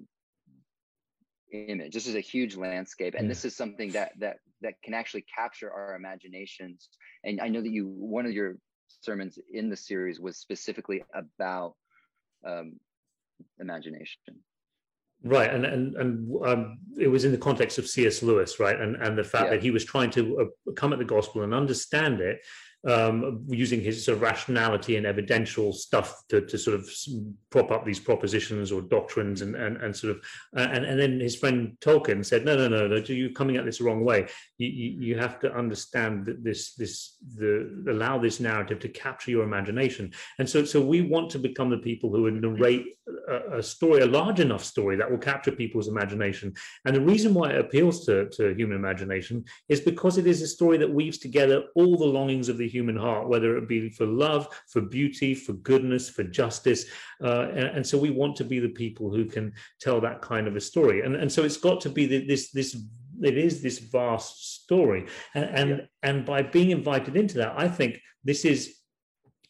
image. 1.51 1.93
This 1.93 2.07
is 2.07 2.15
a 2.15 2.21
huge 2.21 2.55
landscape, 2.55 3.15
and 3.15 3.25
yeah. 3.25 3.29
this 3.29 3.45
is 3.45 3.55
something 3.55 3.91
that 3.91 4.13
that 4.19 4.37
that 4.61 4.75
can 4.83 4.93
actually 4.93 5.25
capture 5.33 5.71
our 5.71 5.95
imaginations. 5.95 6.89
And 7.23 7.39
I 7.41 7.49
know 7.49 7.61
that 7.61 7.69
you 7.69 7.87
one 7.87 8.25
of 8.25 8.33
your 8.33 8.57
sermons 9.01 9.37
in 9.51 9.69
the 9.69 9.77
series 9.77 10.19
was 10.19 10.37
specifically 10.37 11.03
about 11.13 11.75
um, 12.45 12.79
imagination. 13.59 14.17
Right, 15.23 15.53
and 15.53 15.65
and 15.65 15.95
and 15.95 16.45
um, 16.45 16.79
it 16.99 17.07
was 17.07 17.23
in 17.23 17.31
the 17.31 17.37
context 17.37 17.77
of 17.77 17.87
C.S. 17.87 18.21
Lewis, 18.21 18.59
right, 18.59 18.79
and 18.79 18.97
and 18.97 19.17
the 19.17 19.23
fact 19.23 19.45
yeah. 19.45 19.51
that 19.51 19.63
he 19.63 19.71
was 19.71 19.85
trying 19.85 20.09
to 20.11 20.51
uh, 20.67 20.71
come 20.73 20.91
at 20.91 20.99
the 20.99 21.05
gospel 21.05 21.43
and 21.43 21.53
understand 21.53 22.19
it 22.19 22.39
um, 22.89 23.45
using 23.47 23.81
his 23.81 24.03
sort 24.03 24.17
of 24.17 24.21
rationality 24.21 24.97
and 24.97 25.05
evidential 25.05 25.71
stuff 25.71 26.23
to, 26.29 26.41
to 26.41 26.57
sort 26.57 26.79
of 26.79 26.89
prop 27.49 27.71
up 27.71 27.85
these 27.85 27.99
propositions 27.99 28.71
or 28.71 28.81
doctrines 28.81 29.41
and 29.41 29.55
and, 29.55 29.77
and 29.77 29.95
sort 29.95 30.15
of 30.15 30.23
uh, 30.57 30.67
and, 30.71 30.83
and 30.85 30.99
then 30.99 31.19
his 31.19 31.35
friend 31.35 31.77
Tolkien 31.79 32.25
said 32.25 32.43
no 32.43 32.55
no 32.55 32.67
no 32.67 32.87
no 32.87 32.95
you're 32.95 33.31
coming 33.31 33.57
at 33.57 33.65
this 33.65 33.79
the 33.83 33.89
wrong 33.89 34.03
way. 34.03 34.27
You, 34.57 34.67
you, 34.67 35.17
have 35.17 35.39
to 35.41 35.53
understand 35.53 36.25
that 36.25 36.43
this 36.43 36.73
this 36.73 37.17
the 37.35 37.85
allow 37.89 38.17
this 38.17 38.39
narrative 38.39 38.79
to 38.79 38.89
capture 38.89 39.31
your 39.31 39.43
imagination. 39.43 40.11
And 40.39 40.49
so 40.49 40.65
so 40.65 40.81
we 40.81 41.01
want 41.01 41.29
to 41.31 41.39
become 41.39 41.69
the 41.69 41.77
people 41.77 42.09
who 42.09 42.23
would 42.23 42.41
narrate 42.41 42.85
a, 43.27 43.57
a 43.57 43.63
story 43.63 44.01
a 44.01 44.05
large 44.05 44.39
enough 44.39 44.63
story 44.63 44.95
that 44.95 45.09
will 45.09 45.17
capture 45.17 45.51
people's 45.51 45.87
imagination. 45.87 46.53
And 46.85 46.95
the 46.95 47.01
reason 47.01 47.33
why 47.33 47.51
it 47.51 47.59
appeals 47.59 48.05
to, 48.05 48.29
to 48.29 48.53
human 48.55 48.77
imagination 48.77 49.45
is 49.69 49.81
because 49.81 50.17
it 50.17 50.27
is 50.27 50.41
a 50.41 50.47
story 50.47 50.77
that 50.77 50.93
weaves 50.93 51.17
together 51.17 51.63
all 51.75 51.97
the 51.97 52.05
longings 52.05 52.49
of 52.49 52.57
the 52.57 52.67
human 52.73 52.97
heart, 52.97 53.27
whether 53.27 53.57
it 53.57 53.67
be 53.67 53.89
for 53.89 54.05
love, 54.05 54.47
for 54.67 54.81
beauty, 54.81 55.35
for 55.35 55.53
goodness, 55.53 56.09
for 56.09 56.23
justice. 56.23 56.85
Uh, 57.23 57.47
and, 57.51 57.67
and, 57.75 57.87
so 57.87 57.97
we 57.97 58.09
want 58.09 58.35
to 58.37 58.43
be 58.43 58.59
the 58.59 58.69
people 58.69 59.13
who 59.13 59.25
can 59.25 59.53
tell 59.79 60.01
that 60.01 60.21
kind 60.21 60.47
of 60.47 60.55
a 60.55 60.61
story. 60.61 61.01
And, 61.01 61.15
and 61.15 61.31
so 61.31 61.43
it's 61.43 61.57
got 61.57 61.79
to 61.81 61.89
be 61.89 62.05
this, 62.05 62.51
this, 62.51 62.75
it 63.21 63.37
is 63.37 63.61
this 63.61 63.79
vast 63.79 64.63
story. 64.63 65.05
And, 65.35 65.45
and, 65.45 65.69
yeah. 65.69 65.85
and 66.01 66.25
by 66.25 66.41
being 66.41 66.71
invited 66.71 67.15
into 67.15 67.37
that, 67.37 67.53
I 67.55 67.67
think 67.67 67.99
this 68.23 68.45
is 68.45 68.75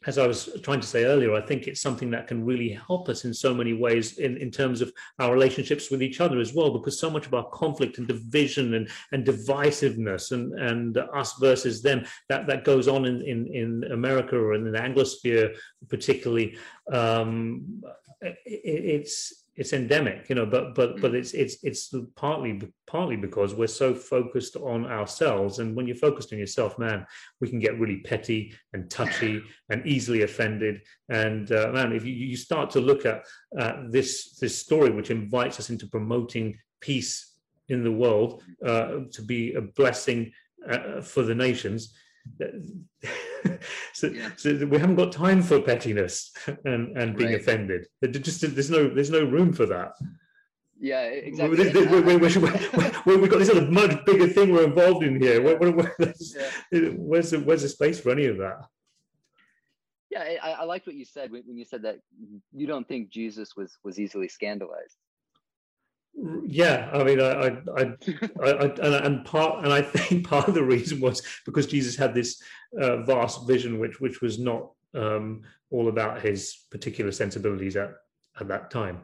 as 0.06 0.18
I 0.18 0.28
was 0.28 0.50
trying 0.64 0.82
to 0.82 0.88
say 0.88 1.06
earlier, 1.06 1.34
I 1.34 1.42
think 1.42 1.68
it's 1.68 1.82
something 1.82 2.12
that 2.12 2.28
can 2.28 2.46
really 2.46 2.70
help 2.88 3.10
us 3.10 3.26
in 3.26 3.34
so 3.34 3.54
many 3.54 3.74
ways 3.74 4.18
in, 4.18 4.38
in 4.38 4.52
terms 4.52 4.82
of 4.82 4.92
our 5.20 5.32
relationships 5.32 5.90
with 5.90 6.04
each 6.04 6.22
other 6.22 6.40
as 6.40 6.54
well, 6.54 6.72
because 6.72 7.00
so 7.00 7.10
much 7.10 7.26
of 7.26 7.34
our 7.34 7.48
conflict 7.50 7.98
and 7.98 8.08
division 8.08 8.74
and, 8.74 8.90
and 9.12 9.26
divisiveness 9.26 10.32
and, 10.32 10.54
and 10.60 10.98
us 11.14 11.34
versus 11.40 11.82
them, 11.82 12.06
that, 12.30 12.48
that 12.48 12.64
goes 12.64 12.88
on 12.88 13.06
in, 13.06 13.22
in, 13.22 13.48
in 13.54 13.92
America 13.92 14.36
or 14.36 14.54
in 14.54 14.64
the 14.64 14.78
Anglosphere 14.78 15.56
particularly, 15.90 16.58
um, 16.92 17.84
it, 18.22 18.38
it's 18.46 19.43
it's 19.56 19.74
endemic 19.74 20.28
you 20.30 20.36
know 20.36 20.46
but 20.46 20.74
but 20.74 21.00
but 21.00 21.12
mm. 21.12 21.16
it's 21.16 21.34
it's 21.34 21.64
it's 21.64 21.94
partly 22.16 22.60
partly 22.88 23.16
because 23.16 23.54
we're 23.54 23.68
so 23.68 23.94
focused 23.94 24.56
on 24.56 24.86
ourselves. 24.86 25.60
And 25.60 25.76
when 25.76 25.88
you're 25.88 25.96
focused 25.96 26.34
on 26.34 26.40
yourself 26.40 26.80
man 26.80 27.06
we 27.40 27.50
can 27.50 27.60
get 27.60 27.80
really 27.80 27.98
petty 27.98 28.54
and 28.74 28.90
touchy 28.90 29.42
and 29.70 29.86
easily 29.86 30.24
offended. 30.24 30.82
And 31.10 31.52
uh, 31.52 31.72
man 31.74 31.94
if 31.94 32.06
you, 32.06 32.14
you 32.14 32.38
start 32.38 32.70
to 32.72 32.82
look 32.82 33.06
at 33.06 33.24
uh, 33.58 33.84
this 33.90 34.38
this 34.40 34.58
story 34.58 34.92
which 34.92 35.12
invites 35.12 35.60
us 35.60 35.70
into 35.70 35.88
promoting 35.88 36.58
peace 36.82 37.34
in 37.70 37.84
the 37.84 37.92
world 37.92 38.44
uh, 38.66 39.00
to 39.12 39.22
be 39.22 39.54
a 39.54 39.62
blessing 39.62 40.32
uh, 40.70 41.02
for 41.02 41.24
the 41.24 41.36
nations 41.36 41.94
so, 43.94 44.08
yeah. 44.08 44.30
so, 44.36 44.66
we 44.66 44.78
haven't 44.78 44.96
got 44.96 45.12
time 45.12 45.42
for 45.42 45.62
pettiness 45.62 46.32
and, 46.66 46.98
and 46.98 47.16
being 47.16 47.32
right. 47.32 47.40
offended. 47.40 47.88
Just 48.12 48.42
there's 48.42 48.70
no 48.70 48.90
there's 48.90 49.12
no 49.12 49.24
room 49.24 49.54
for 49.54 49.66
that. 49.66 49.94
Yeah, 50.80 51.04
exactly. 51.04 51.72
We, 53.06 53.16
we, 53.16 53.28
got 53.30 53.40
this 53.40 53.50
other 53.50 53.70
much 53.70 54.04
bigger 54.06 54.28
thing 54.28 54.52
we're 54.52 54.66
involved 54.66 55.04
in 55.04 55.22
here. 55.22 55.42
Where, 55.42 55.72
where, 55.72 55.96
yeah. 56.00 56.80
where's 56.98 57.32
the 57.32 57.40
where's 57.40 57.62
the 57.62 57.70
space 57.70 58.00
for 58.00 58.12
any 58.12 58.26
of 58.26 58.38
that? 58.38 58.66
Yeah, 60.10 60.24
I, 60.44 60.52
I 60.52 60.64
liked 60.66 60.86
what 60.86 60.96
you 60.96 61.06
said 61.06 61.32
when 61.32 61.58
you 61.58 61.66
said 61.66 61.84
that 61.84 62.00
you 62.52 62.68
don't 62.68 62.88
think 62.88 63.10
Jesus 63.10 63.56
was 63.56 63.78
was 63.84 64.00
easily 64.00 64.28
scandalized. 64.28 64.98
Yeah, 66.16 66.90
I 66.94 67.04
mean, 67.04 67.20
I, 67.20 67.32
I, 67.32 67.48
I, 67.78 68.46
I, 68.46 69.06
and 69.06 69.26
part, 69.26 69.64
and 69.64 69.74
I 69.74 69.82
think 69.82 70.28
part 70.30 70.48
of 70.48 70.54
the 70.54 70.64
reason 70.64 71.00
was 71.00 71.22
because 71.46 71.66
Jesus 71.66 71.96
had 71.96 72.14
this 72.14 72.42
uh, 72.80 72.98
vast 72.98 73.48
vision, 73.48 73.80
which 73.80 74.00
which 74.00 74.22
was 74.22 74.38
not 74.38 74.72
um, 74.94 75.42
all 75.72 75.88
about 75.90 76.22
his 76.22 76.66
particular 76.70 77.12
sensibilities 77.12 77.76
at 77.76 77.92
at 78.40 78.48
that 78.48 78.70
time. 78.70 79.02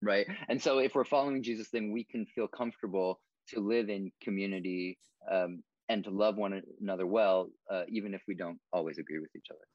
Right, 0.00 0.26
and 0.48 0.62
so 0.62 0.78
if 0.78 0.94
we're 0.94 1.04
following 1.04 1.42
Jesus, 1.42 1.68
then 1.72 1.90
we 1.90 2.04
can 2.04 2.26
feel 2.26 2.46
comfortable 2.46 3.20
to 3.48 3.60
live 3.60 3.90
in 3.90 4.12
community 4.22 4.98
um, 5.30 5.64
and 5.88 6.04
to 6.04 6.10
love 6.10 6.36
one 6.36 6.62
another 6.80 7.06
well, 7.06 7.48
uh, 7.70 7.82
even 7.88 8.14
if 8.14 8.22
we 8.28 8.34
don't 8.34 8.60
always 8.72 8.98
agree 8.98 9.18
with 9.18 9.34
each 9.34 9.46
other. 9.50 9.66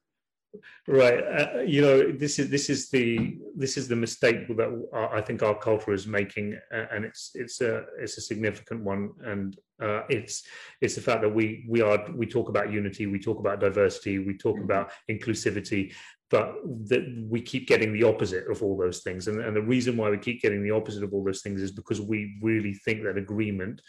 Right. 0.87 1.23
Uh, 1.23 1.61
you 1.61 1.81
know, 1.81 2.11
this 2.11 2.39
is 2.39 2.49
this 2.49 2.69
is 2.69 2.89
the 2.89 3.37
this 3.55 3.77
is 3.77 3.87
the 3.87 3.95
mistake 3.95 4.47
that 4.57 4.69
I 4.93 5.21
think 5.21 5.41
our 5.41 5.57
culture 5.57 5.93
is 5.93 6.05
making, 6.05 6.57
and 6.71 7.05
it's 7.05 7.31
it's 7.35 7.61
a 7.61 7.85
it's 7.99 8.17
a 8.17 8.21
significant 8.21 8.83
one, 8.83 9.11
and 9.23 9.57
uh, 9.81 10.01
it's 10.09 10.43
it's 10.81 10.95
the 10.95 11.01
fact 11.01 11.21
that 11.21 11.29
we 11.29 11.65
we 11.67 11.81
are 11.81 12.05
we 12.13 12.25
talk 12.25 12.49
about 12.49 12.71
unity, 12.71 13.07
we 13.07 13.19
talk 13.19 13.39
about 13.39 13.59
diversity, 13.59 14.19
we 14.19 14.37
talk 14.37 14.55
mm-hmm. 14.55 14.65
about 14.65 14.91
inclusivity, 15.09 15.93
but 16.33 16.55
that 16.87 17.03
we 17.29 17.39
keep 17.39 17.67
getting 17.67 17.93
the 17.93 18.01
opposite 18.01 18.49
of 18.49 18.63
all 18.63 18.75
those 18.75 19.01
things. 19.01 19.27
And, 19.27 19.39
and, 19.39 19.55
the 19.55 19.61
reason 19.61 19.95
why 19.95 20.09
we 20.09 20.17
keep 20.17 20.41
getting 20.41 20.63
the 20.63 20.71
opposite 20.71 21.03
of 21.03 21.13
all 21.13 21.23
those 21.23 21.43
things 21.43 21.61
is 21.61 21.71
because 21.71 22.01
we 22.01 22.39
really 22.41 22.73
think 22.73 23.03
that 23.03 23.19
agreement 23.19 23.83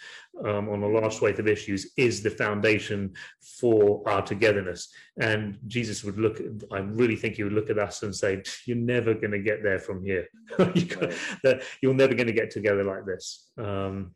um, 0.45 0.69
on 0.69 0.83
a 0.83 0.87
large 0.87 1.15
swathe 1.15 1.41
of 1.41 1.49
issues 1.49 1.93
is 1.97 2.23
the 2.23 2.29
foundation 2.29 3.15
for 3.59 4.07
our 4.07 4.21
togetherness. 4.21 4.93
And 5.19 5.59
jesus 5.67 6.05
would 6.05 6.19
look 6.19 6.39
i 6.71 6.79
really 6.79 7.17
think 7.17 7.37
he 7.37 7.45
would 7.45 7.55
look 7.55 7.71
at 7.71 7.79
us 7.79 8.03
and 8.03 8.15
say 8.15 8.43
you're 8.67 8.77
never 8.77 9.15
going 9.15 9.31
to 9.31 9.39
get 9.39 9.63
there 9.63 9.79
from 9.79 10.05
here. 10.05 10.27
You're 11.81 11.95
never 11.95 12.15
going 12.15 12.27
to 12.27 12.33
get 12.33 12.51
together 12.51 12.85
like 12.85 13.07
this. 13.07 13.51
Um, 13.57 14.15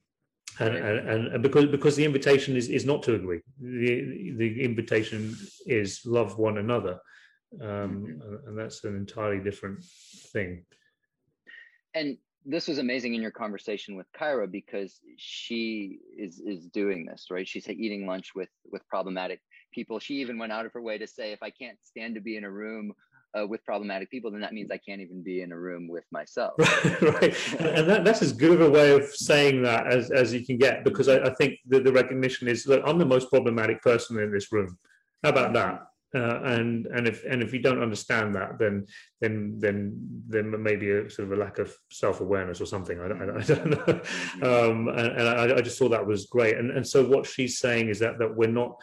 and, 0.61 0.77
and, 0.77 1.27
and 1.29 1.43
because 1.43 1.67
because 1.67 1.97
the 1.97 2.05
invitation 2.05 2.57
is, 2.57 2.69
is 2.69 2.85
not 2.85 3.03
to 3.03 3.15
agree 3.15 3.41
the, 3.61 4.35
the 4.37 4.63
invitation 4.63 5.37
is 5.67 6.01
love 6.05 6.39
one 6.39 6.59
another 6.59 6.99
um, 7.55 7.61
mm-hmm. 7.61 8.05
and, 8.05 8.49
and 8.49 8.59
that's 8.59 8.85
an 8.85 8.97
entirely 8.97 9.43
different 9.43 9.83
thing. 10.33 10.65
And 11.95 12.19
this 12.45 12.69
was 12.69 12.79
amazing 12.79 13.15
in 13.15 13.23
your 13.23 13.31
conversation 13.31 13.97
with 13.97 14.07
Kyra 14.19 14.51
because 14.51 15.01
she 15.17 15.99
is 16.17 16.41
is 16.41 16.67
doing 16.67 17.07
this 17.07 17.27
right. 17.31 17.49
She's 17.49 17.69
eating 17.69 18.07
lunch 18.07 18.35
with 18.35 18.51
with 18.71 18.87
problematic 18.89 19.41
people. 19.73 19.99
She 19.99 20.15
even 20.15 20.39
went 20.39 20.53
out 20.53 20.67
of 20.67 20.73
her 20.73 20.83
way 20.83 20.99
to 20.99 21.07
say, 21.07 21.33
if 21.33 21.43
I 21.43 21.51
can't 21.51 21.79
stand 21.83 22.15
to 22.15 22.21
be 22.21 22.37
in 22.37 22.45
a 22.45 22.51
room 22.51 22.93
uh, 23.39 23.47
with 23.47 23.65
problematic 23.65 24.11
people, 24.11 24.31
then 24.31 24.41
that 24.41 24.53
means 24.53 24.71
I 24.71 24.79
can't 24.79 25.01
even 25.01 25.23
be 25.23 25.43
in 25.43 25.53
a 25.53 25.59
room 25.59 25.89
with 25.89 26.05
myself. 26.11 26.55
right, 26.59 27.35
and 27.61 27.89
that, 27.89 28.05
that's 28.05 28.23
as 28.23 28.33
good 28.33 28.53
of 28.53 28.61
a 28.61 28.71
way 28.71 28.93
of 28.93 29.05
saying 29.05 29.63
that 29.63 29.87
as, 29.87 30.11
as 30.11 30.33
you 30.33 30.45
can 30.45 30.59
get, 30.59 30.85
because 30.85 31.09
I, 31.09 31.19
I 31.19 31.35
think 31.35 31.59
the, 31.67 31.81
the 31.81 31.93
recognition 31.93 32.49
is 32.49 32.65
that 32.65 32.87
I'm 32.87 32.99
the 32.99 33.07
most 33.07 33.31
problematic 33.31 33.83
person 33.83 34.19
in 34.19 34.33
this 34.33 34.53
room. 34.53 34.79
How 35.23 35.31
about 35.31 35.53
that? 35.55 35.83
Uh, 36.15 36.41
and 36.45 36.87
and 36.87 37.07
if 37.07 37.23
and 37.27 37.43
if 37.43 37.53
you 37.53 37.59
don't 37.59 37.83
understand 37.83 38.35
that, 38.35 38.59
then 38.59 38.87
then 39.21 39.55
then 39.59 39.93
then 40.27 40.63
maybe 40.63 40.91
a 40.91 41.11
sort 41.11 41.31
of 41.31 41.39
a 41.39 41.41
lack 41.41 41.59
of 41.59 41.75
self 41.91 42.23
awareness 42.23 42.63
or 42.63 42.65
something. 42.65 42.99
I, 42.99 43.09
I, 43.09 43.39
I 43.39 43.43
don't 43.43 43.71
know. 43.71 44.01
Um, 44.41 44.89
and, 44.89 45.09
and 45.09 45.29
I, 45.29 45.57
I, 45.57 45.61
just 45.61 45.79
thought 45.79 45.91
that 45.91 46.07
was 46.07 46.25
great. 46.25 46.57
And 46.57 46.71
and 46.71 46.87
so 46.87 47.07
what 47.07 47.27
she's 47.27 47.59
saying 47.59 47.91
is 47.91 47.99
that 47.99 48.19
that 48.21 48.35
we're 48.35 48.49
not 48.49 48.81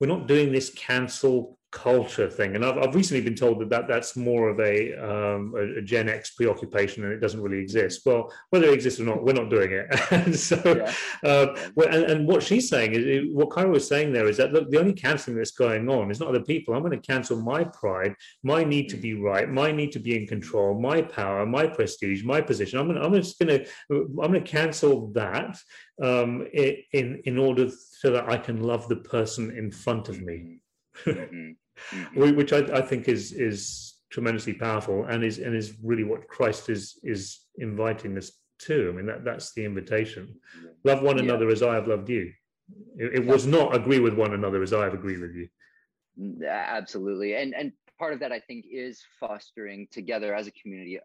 we're 0.00 0.06
not 0.06 0.28
doing 0.28 0.50
this 0.50 0.70
cancel 0.70 1.55
culture 1.72 2.30
thing. 2.30 2.54
And 2.54 2.64
I've, 2.64 2.78
I've 2.78 2.94
recently 2.94 3.22
been 3.22 3.34
told 3.34 3.60
that, 3.60 3.70
that 3.70 3.88
that's 3.88 4.16
more 4.16 4.48
of 4.48 4.60
a, 4.60 4.94
um, 4.94 5.54
a, 5.56 5.78
a, 5.78 5.82
Gen 5.82 6.08
X 6.08 6.34
preoccupation 6.34 7.04
and 7.04 7.12
it 7.12 7.20
doesn't 7.20 7.40
really 7.40 7.58
exist. 7.58 8.02
Well, 8.06 8.32
whether 8.50 8.66
it 8.66 8.74
exists 8.74 9.00
or 9.00 9.04
not, 9.04 9.24
we're 9.24 9.32
not 9.32 9.50
doing 9.50 9.72
it. 9.72 9.86
and 10.10 10.34
so, 10.50 10.60
yeah. 10.64 10.94
uh, 11.28 11.54
and, 11.88 12.04
and, 12.04 12.26
what 12.26 12.42
she's 12.42 12.68
saying 12.68 12.92
is, 12.94 13.34
what 13.34 13.50
Kyra 13.50 13.70
was 13.70 13.86
saying 13.86 14.12
there 14.12 14.28
is 14.28 14.36
that 14.38 14.52
look, 14.52 14.70
the 14.70 14.80
only 14.80 14.92
canceling 14.92 15.36
that's 15.36 15.50
going 15.50 15.88
on 15.88 16.10
is 16.10 16.20
not 16.20 16.30
other 16.30 16.40
people. 16.40 16.74
I'm 16.74 16.82
going 16.82 17.00
to 17.00 17.06
cancel 17.06 17.40
my 17.40 17.64
pride, 17.64 18.14
my 18.42 18.64
need 18.64 18.88
to 18.90 18.96
be 18.96 19.14
right, 19.14 19.48
my 19.48 19.70
need 19.70 19.92
to 19.92 19.98
be 19.98 20.16
in 20.16 20.26
control, 20.26 20.78
my 20.80 21.02
power, 21.02 21.44
my 21.46 21.66
prestige, 21.66 22.24
my 22.24 22.40
position. 22.40 22.78
I'm, 22.78 22.86
going 22.86 22.98
to, 22.98 23.04
I'm 23.04 23.12
just 23.14 23.38
going 23.38 23.48
to, 23.48 23.66
I'm 23.90 24.16
going 24.16 24.32
to 24.32 24.40
cancel 24.40 25.08
that 25.12 25.58
um, 26.02 26.46
in 26.52 27.22
in 27.24 27.38
order 27.38 27.68
so 27.70 28.10
that 28.10 28.28
I 28.28 28.36
can 28.36 28.62
love 28.62 28.88
the 28.88 28.96
person 28.96 29.50
in 29.56 29.70
front 29.70 30.08
of 30.08 30.20
me. 30.20 30.60
Mm-hmm 31.04 31.52
mm-hmm. 31.92 32.36
which 32.36 32.52
I, 32.52 32.58
I, 32.58 32.82
think 32.82 33.08
is 33.08 33.32
is 33.32 33.94
tremendously 34.10 34.54
powerful 34.54 35.04
and 35.04 35.24
is 35.24 35.38
and 35.38 35.54
is 35.54 35.74
really 35.82 36.04
what 36.04 36.28
Christ 36.28 36.68
is 36.68 36.98
is 37.02 37.40
inviting 37.58 38.16
us 38.16 38.32
to. 38.60 38.88
I 38.90 38.92
mean 38.96 39.06
that 39.06 39.24
that's 39.24 39.52
the 39.54 39.64
invitation. 39.64 40.34
Love 40.84 41.02
one 41.02 41.18
another 41.18 41.48
as 41.48 41.62
I 41.62 41.74
have 41.74 41.88
loved 41.88 42.08
you. 42.08 42.32
It, 42.96 43.16
it 43.16 43.26
was 43.26 43.46
not 43.46 43.74
agree 43.74 44.00
with 44.00 44.14
one 44.14 44.34
another 44.34 44.62
as 44.62 44.72
I 44.72 44.84
have 44.84 44.94
agreed 44.94 45.20
with 45.20 45.34
you. 45.34 45.48
Mm, 46.18 46.48
absolutely, 46.48 47.34
and 47.34 47.54
and 47.54 47.72
part 47.98 48.12
of 48.12 48.20
that 48.20 48.32
I 48.32 48.40
think 48.40 48.66
is 48.70 49.02
fostering 49.20 49.88
together 49.90 50.34
as 50.34 50.46
a 50.46 50.52
community 50.52 50.98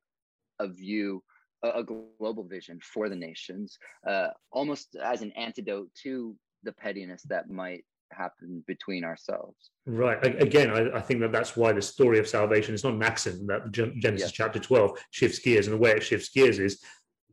a 0.60 0.68
view 0.68 1.24
a, 1.64 1.84
global 1.84 2.44
vision 2.44 2.80
for 2.82 3.08
the 3.08 3.16
nations, 3.16 3.78
uh, 4.08 4.30
almost 4.52 4.96
as 4.96 5.22
an 5.22 5.32
antidote 5.34 5.90
to 6.04 6.36
the 6.64 6.72
pettiness 6.72 7.24
that 7.24 7.50
might 7.50 7.84
happen 8.14 8.64
between 8.68 9.04
ourselves. 9.04 9.72
Right. 9.86 10.24
Again, 10.42 10.70
I, 10.72 10.98
I, 10.98 11.02
think 11.02 11.22
that 11.22 11.32
that's 11.32 11.56
why 11.58 11.72
the 11.74 11.82
story 11.82 12.20
of 12.20 12.28
salvation 12.28 12.74
is 12.74 12.84
not 12.84 12.94
an 12.94 13.04
accident. 13.04 13.48
That 13.48 13.72
Genesis 13.72 14.28
yes. 14.28 14.32
chapter 14.32 14.60
twelve 14.60 15.00
shifts 15.12 15.40
gears, 15.40 15.68
and 15.68 15.74
the 15.74 15.80
way 15.80 15.92
it 15.92 16.04
shifts 16.04 16.30
gears 16.30 16.60
is, 16.60 16.82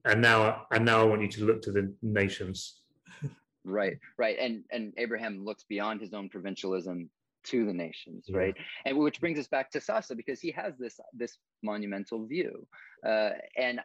and 0.04 0.20
now, 0.20 0.66
and 0.72 0.84
now 0.84 1.00
I 1.00 1.04
want 1.04 1.22
you 1.22 1.28
to 1.28 1.44
look 1.44 1.62
to 1.62 1.72
the 1.72 1.94
nations. 2.02 2.80
Right. 3.64 3.98
Right. 4.16 4.38
And 4.38 4.64
and 4.70 4.92
Abraham 4.96 5.44
looks 5.44 5.64
beyond 5.68 6.00
his 6.00 6.14
own 6.14 6.28
provincialism 6.28 7.10
to 7.44 7.64
the 7.64 7.72
nations 7.72 8.24
yeah. 8.26 8.36
right 8.36 8.54
and 8.84 8.98
which 8.98 9.20
brings 9.20 9.38
us 9.38 9.46
back 9.46 9.70
to 9.70 9.80
sasa 9.80 10.14
because 10.14 10.40
he 10.40 10.50
has 10.50 10.76
this 10.76 10.98
this 11.14 11.38
monumental 11.62 12.26
view 12.26 12.66
uh, 13.06 13.30
and 13.56 13.80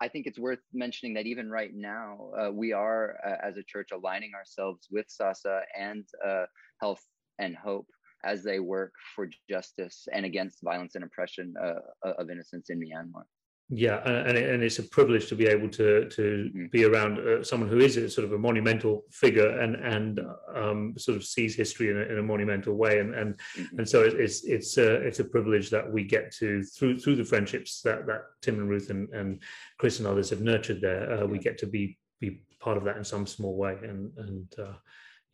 I 0.00 0.08
think 0.08 0.26
it's 0.26 0.38
worth 0.38 0.60
mentioning 0.72 1.14
that 1.14 1.26
even 1.26 1.50
right 1.50 1.72
now, 1.74 2.30
uh, 2.38 2.50
we 2.52 2.72
are, 2.72 3.16
uh, 3.26 3.46
as 3.46 3.56
a 3.56 3.62
church, 3.62 3.90
aligning 3.92 4.32
ourselves 4.34 4.86
with 4.90 5.06
SASA 5.08 5.62
and 5.76 6.04
uh, 6.24 6.44
Health 6.80 7.04
and 7.38 7.56
Hope 7.56 7.88
as 8.24 8.42
they 8.42 8.60
work 8.60 8.92
for 9.14 9.28
justice 9.48 10.06
and 10.12 10.24
against 10.24 10.62
violence 10.62 10.94
and 10.94 11.04
oppression 11.04 11.54
uh, 11.62 12.10
of 12.18 12.30
innocents 12.30 12.70
in 12.70 12.80
Myanmar. 12.80 13.24
Yeah, 13.70 14.00
and 14.06 14.38
and 14.38 14.62
it's 14.62 14.78
a 14.78 14.82
privilege 14.82 15.28
to 15.28 15.34
be 15.34 15.46
able 15.46 15.68
to 15.68 16.08
to 16.08 16.22
mm-hmm. 16.22 16.66
be 16.72 16.84
around 16.86 17.18
uh, 17.18 17.44
someone 17.44 17.68
who 17.68 17.80
is 17.80 17.98
a 17.98 18.08
sort 18.08 18.24
of 18.24 18.32
a 18.32 18.38
monumental 18.38 19.04
figure 19.10 19.60
and 19.60 19.76
and 19.76 20.20
um, 20.54 20.94
sort 20.96 21.18
of 21.18 21.24
sees 21.24 21.54
history 21.54 21.90
in 21.90 21.98
a, 21.98 22.00
in 22.00 22.18
a 22.18 22.22
monumental 22.22 22.74
way, 22.74 22.98
and 22.98 23.14
and 23.14 23.34
mm-hmm. 23.34 23.78
and 23.78 23.86
so 23.86 24.04
it's 24.04 24.42
it's 24.44 24.78
a 24.78 24.94
it's 25.06 25.20
a 25.20 25.24
privilege 25.24 25.68
that 25.68 25.92
we 25.92 26.02
get 26.02 26.32
to 26.36 26.62
through 26.62 26.98
through 26.98 27.16
the 27.16 27.24
friendships 27.24 27.82
that 27.82 28.06
that 28.06 28.22
Tim 28.40 28.58
and 28.58 28.70
Ruth 28.70 28.88
and, 28.88 29.10
and 29.10 29.42
Chris 29.76 29.98
and 29.98 30.08
others 30.08 30.30
have 30.30 30.40
nurtured 30.40 30.80
there. 30.80 31.12
Uh, 31.12 31.18
yeah. 31.18 31.24
We 31.24 31.38
get 31.38 31.58
to 31.58 31.66
be 31.66 31.98
be 32.20 32.40
part 32.60 32.78
of 32.78 32.84
that 32.84 32.96
in 32.96 33.04
some 33.04 33.26
small 33.26 33.54
way, 33.54 33.76
and 33.82 34.10
and 34.16 34.46
uh, 34.58 34.76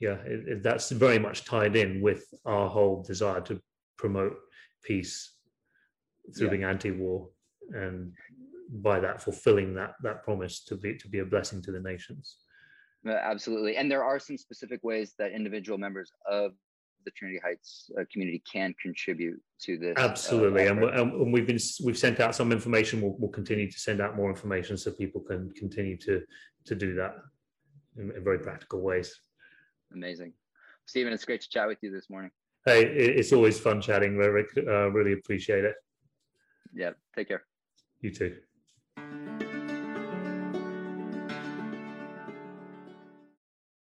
yeah, 0.01 0.17
it, 0.27 0.49
it, 0.49 0.63
that's 0.65 0.91
very 0.91 1.21
much 1.21 1.45
tied 1.45 1.77
in 1.77 2.03
with 2.03 2.25
our 2.45 2.69
whole 2.69 3.05
desire 3.05 3.43
to 3.43 3.63
promote 3.97 4.37
peace 4.83 5.35
through 6.37 6.47
yeah. 6.47 6.51
being 6.51 6.65
anti-war 6.65 7.29
and 7.73 8.13
by 8.71 8.99
that 8.99 9.23
fulfilling 9.23 9.75
that 9.75 9.95
that 10.03 10.23
promise 10.25 10.65
to 10.65 10.77
be 10.77 10.97
to 10.97 11.09
be 11.09 11.21
a 11.21 11.25
blessing 11.25 11.63
to 11.63 11.73
the 11.73 11.81
nations. 11.81 12.39
Absolutely. 13.07 13.77
And 13.77 13.91
there 13.91 14.03
are 14.03 14.19
some 14.19 14.39
specific 14.39 14.83
ways 14.83 15.15
that 15.19 15.33
individual 15.33 15.77
members 15.79 16.11
of 16.31 16.53
the 17.05 17.11
trinity 17.11 17.39
heights 17.45 17.91
uh, 17.99 18.05
community 18.11 18.43
can 18.51 18.75
contribute 18.81 19.39
to 19.61 19.77
this 19.77 19.95
uh, 19.99 20.01
absolutely. 20.01 20.67
Uh, 20.67 20.73
and, 20.73 20.85
and, 20.85 21.33
we've 21.33 21.47
been 21.47 21.59
we've 21.85 21.99
sent 21.99 22.19
out 22.21 22.35
some 22.35 22.51
information. 22.51 23.03
We'll, 23.03 23.15
we'll, 23.19 23.31
continue 23.31 23.71
to 23.71 23.79
send 23.79 24.01
out 24.01 24.17
more 24.17 24.31
information 24.31 24.79
so 24.79 24.91
people 24.91 25.21
can 25.21 25.51
continue 25.53 25.99
to 25.99 26.23
to 26.65 26.75
do 26.75 26.95
that 26.95 27.15
in, 27.99 28.11
in 28.11 28.25
very 28.25 28.39
practical 28.39 28.81
ways. 28.81 29.21
Amazing. 29.93 30.33
Stephen 30.87 31.13
it's 31.13 31.27
great 31.27 31.43
to 31.43 31.49
chat 31.49 31.69
with 31.69 31.79
you 31.83 31.91
this 31.91 32.09
morning. 32.09 32.31
Hey 32.65 32.85
it's 32.85 33.33
always 33.35 33.61
fun 33.61 33.83
chatting 33.83 34.17
rick. 34.17 34.49
Uh, 34.57 34.91
really 34.91 35.13
appreciate 35.13 35.65
it. 35.65 35.75
Yeah 36.73 36.93
take 37.15 37.29
care 37.29 37.45
you 38.05 38.11
too. 38.11 38.37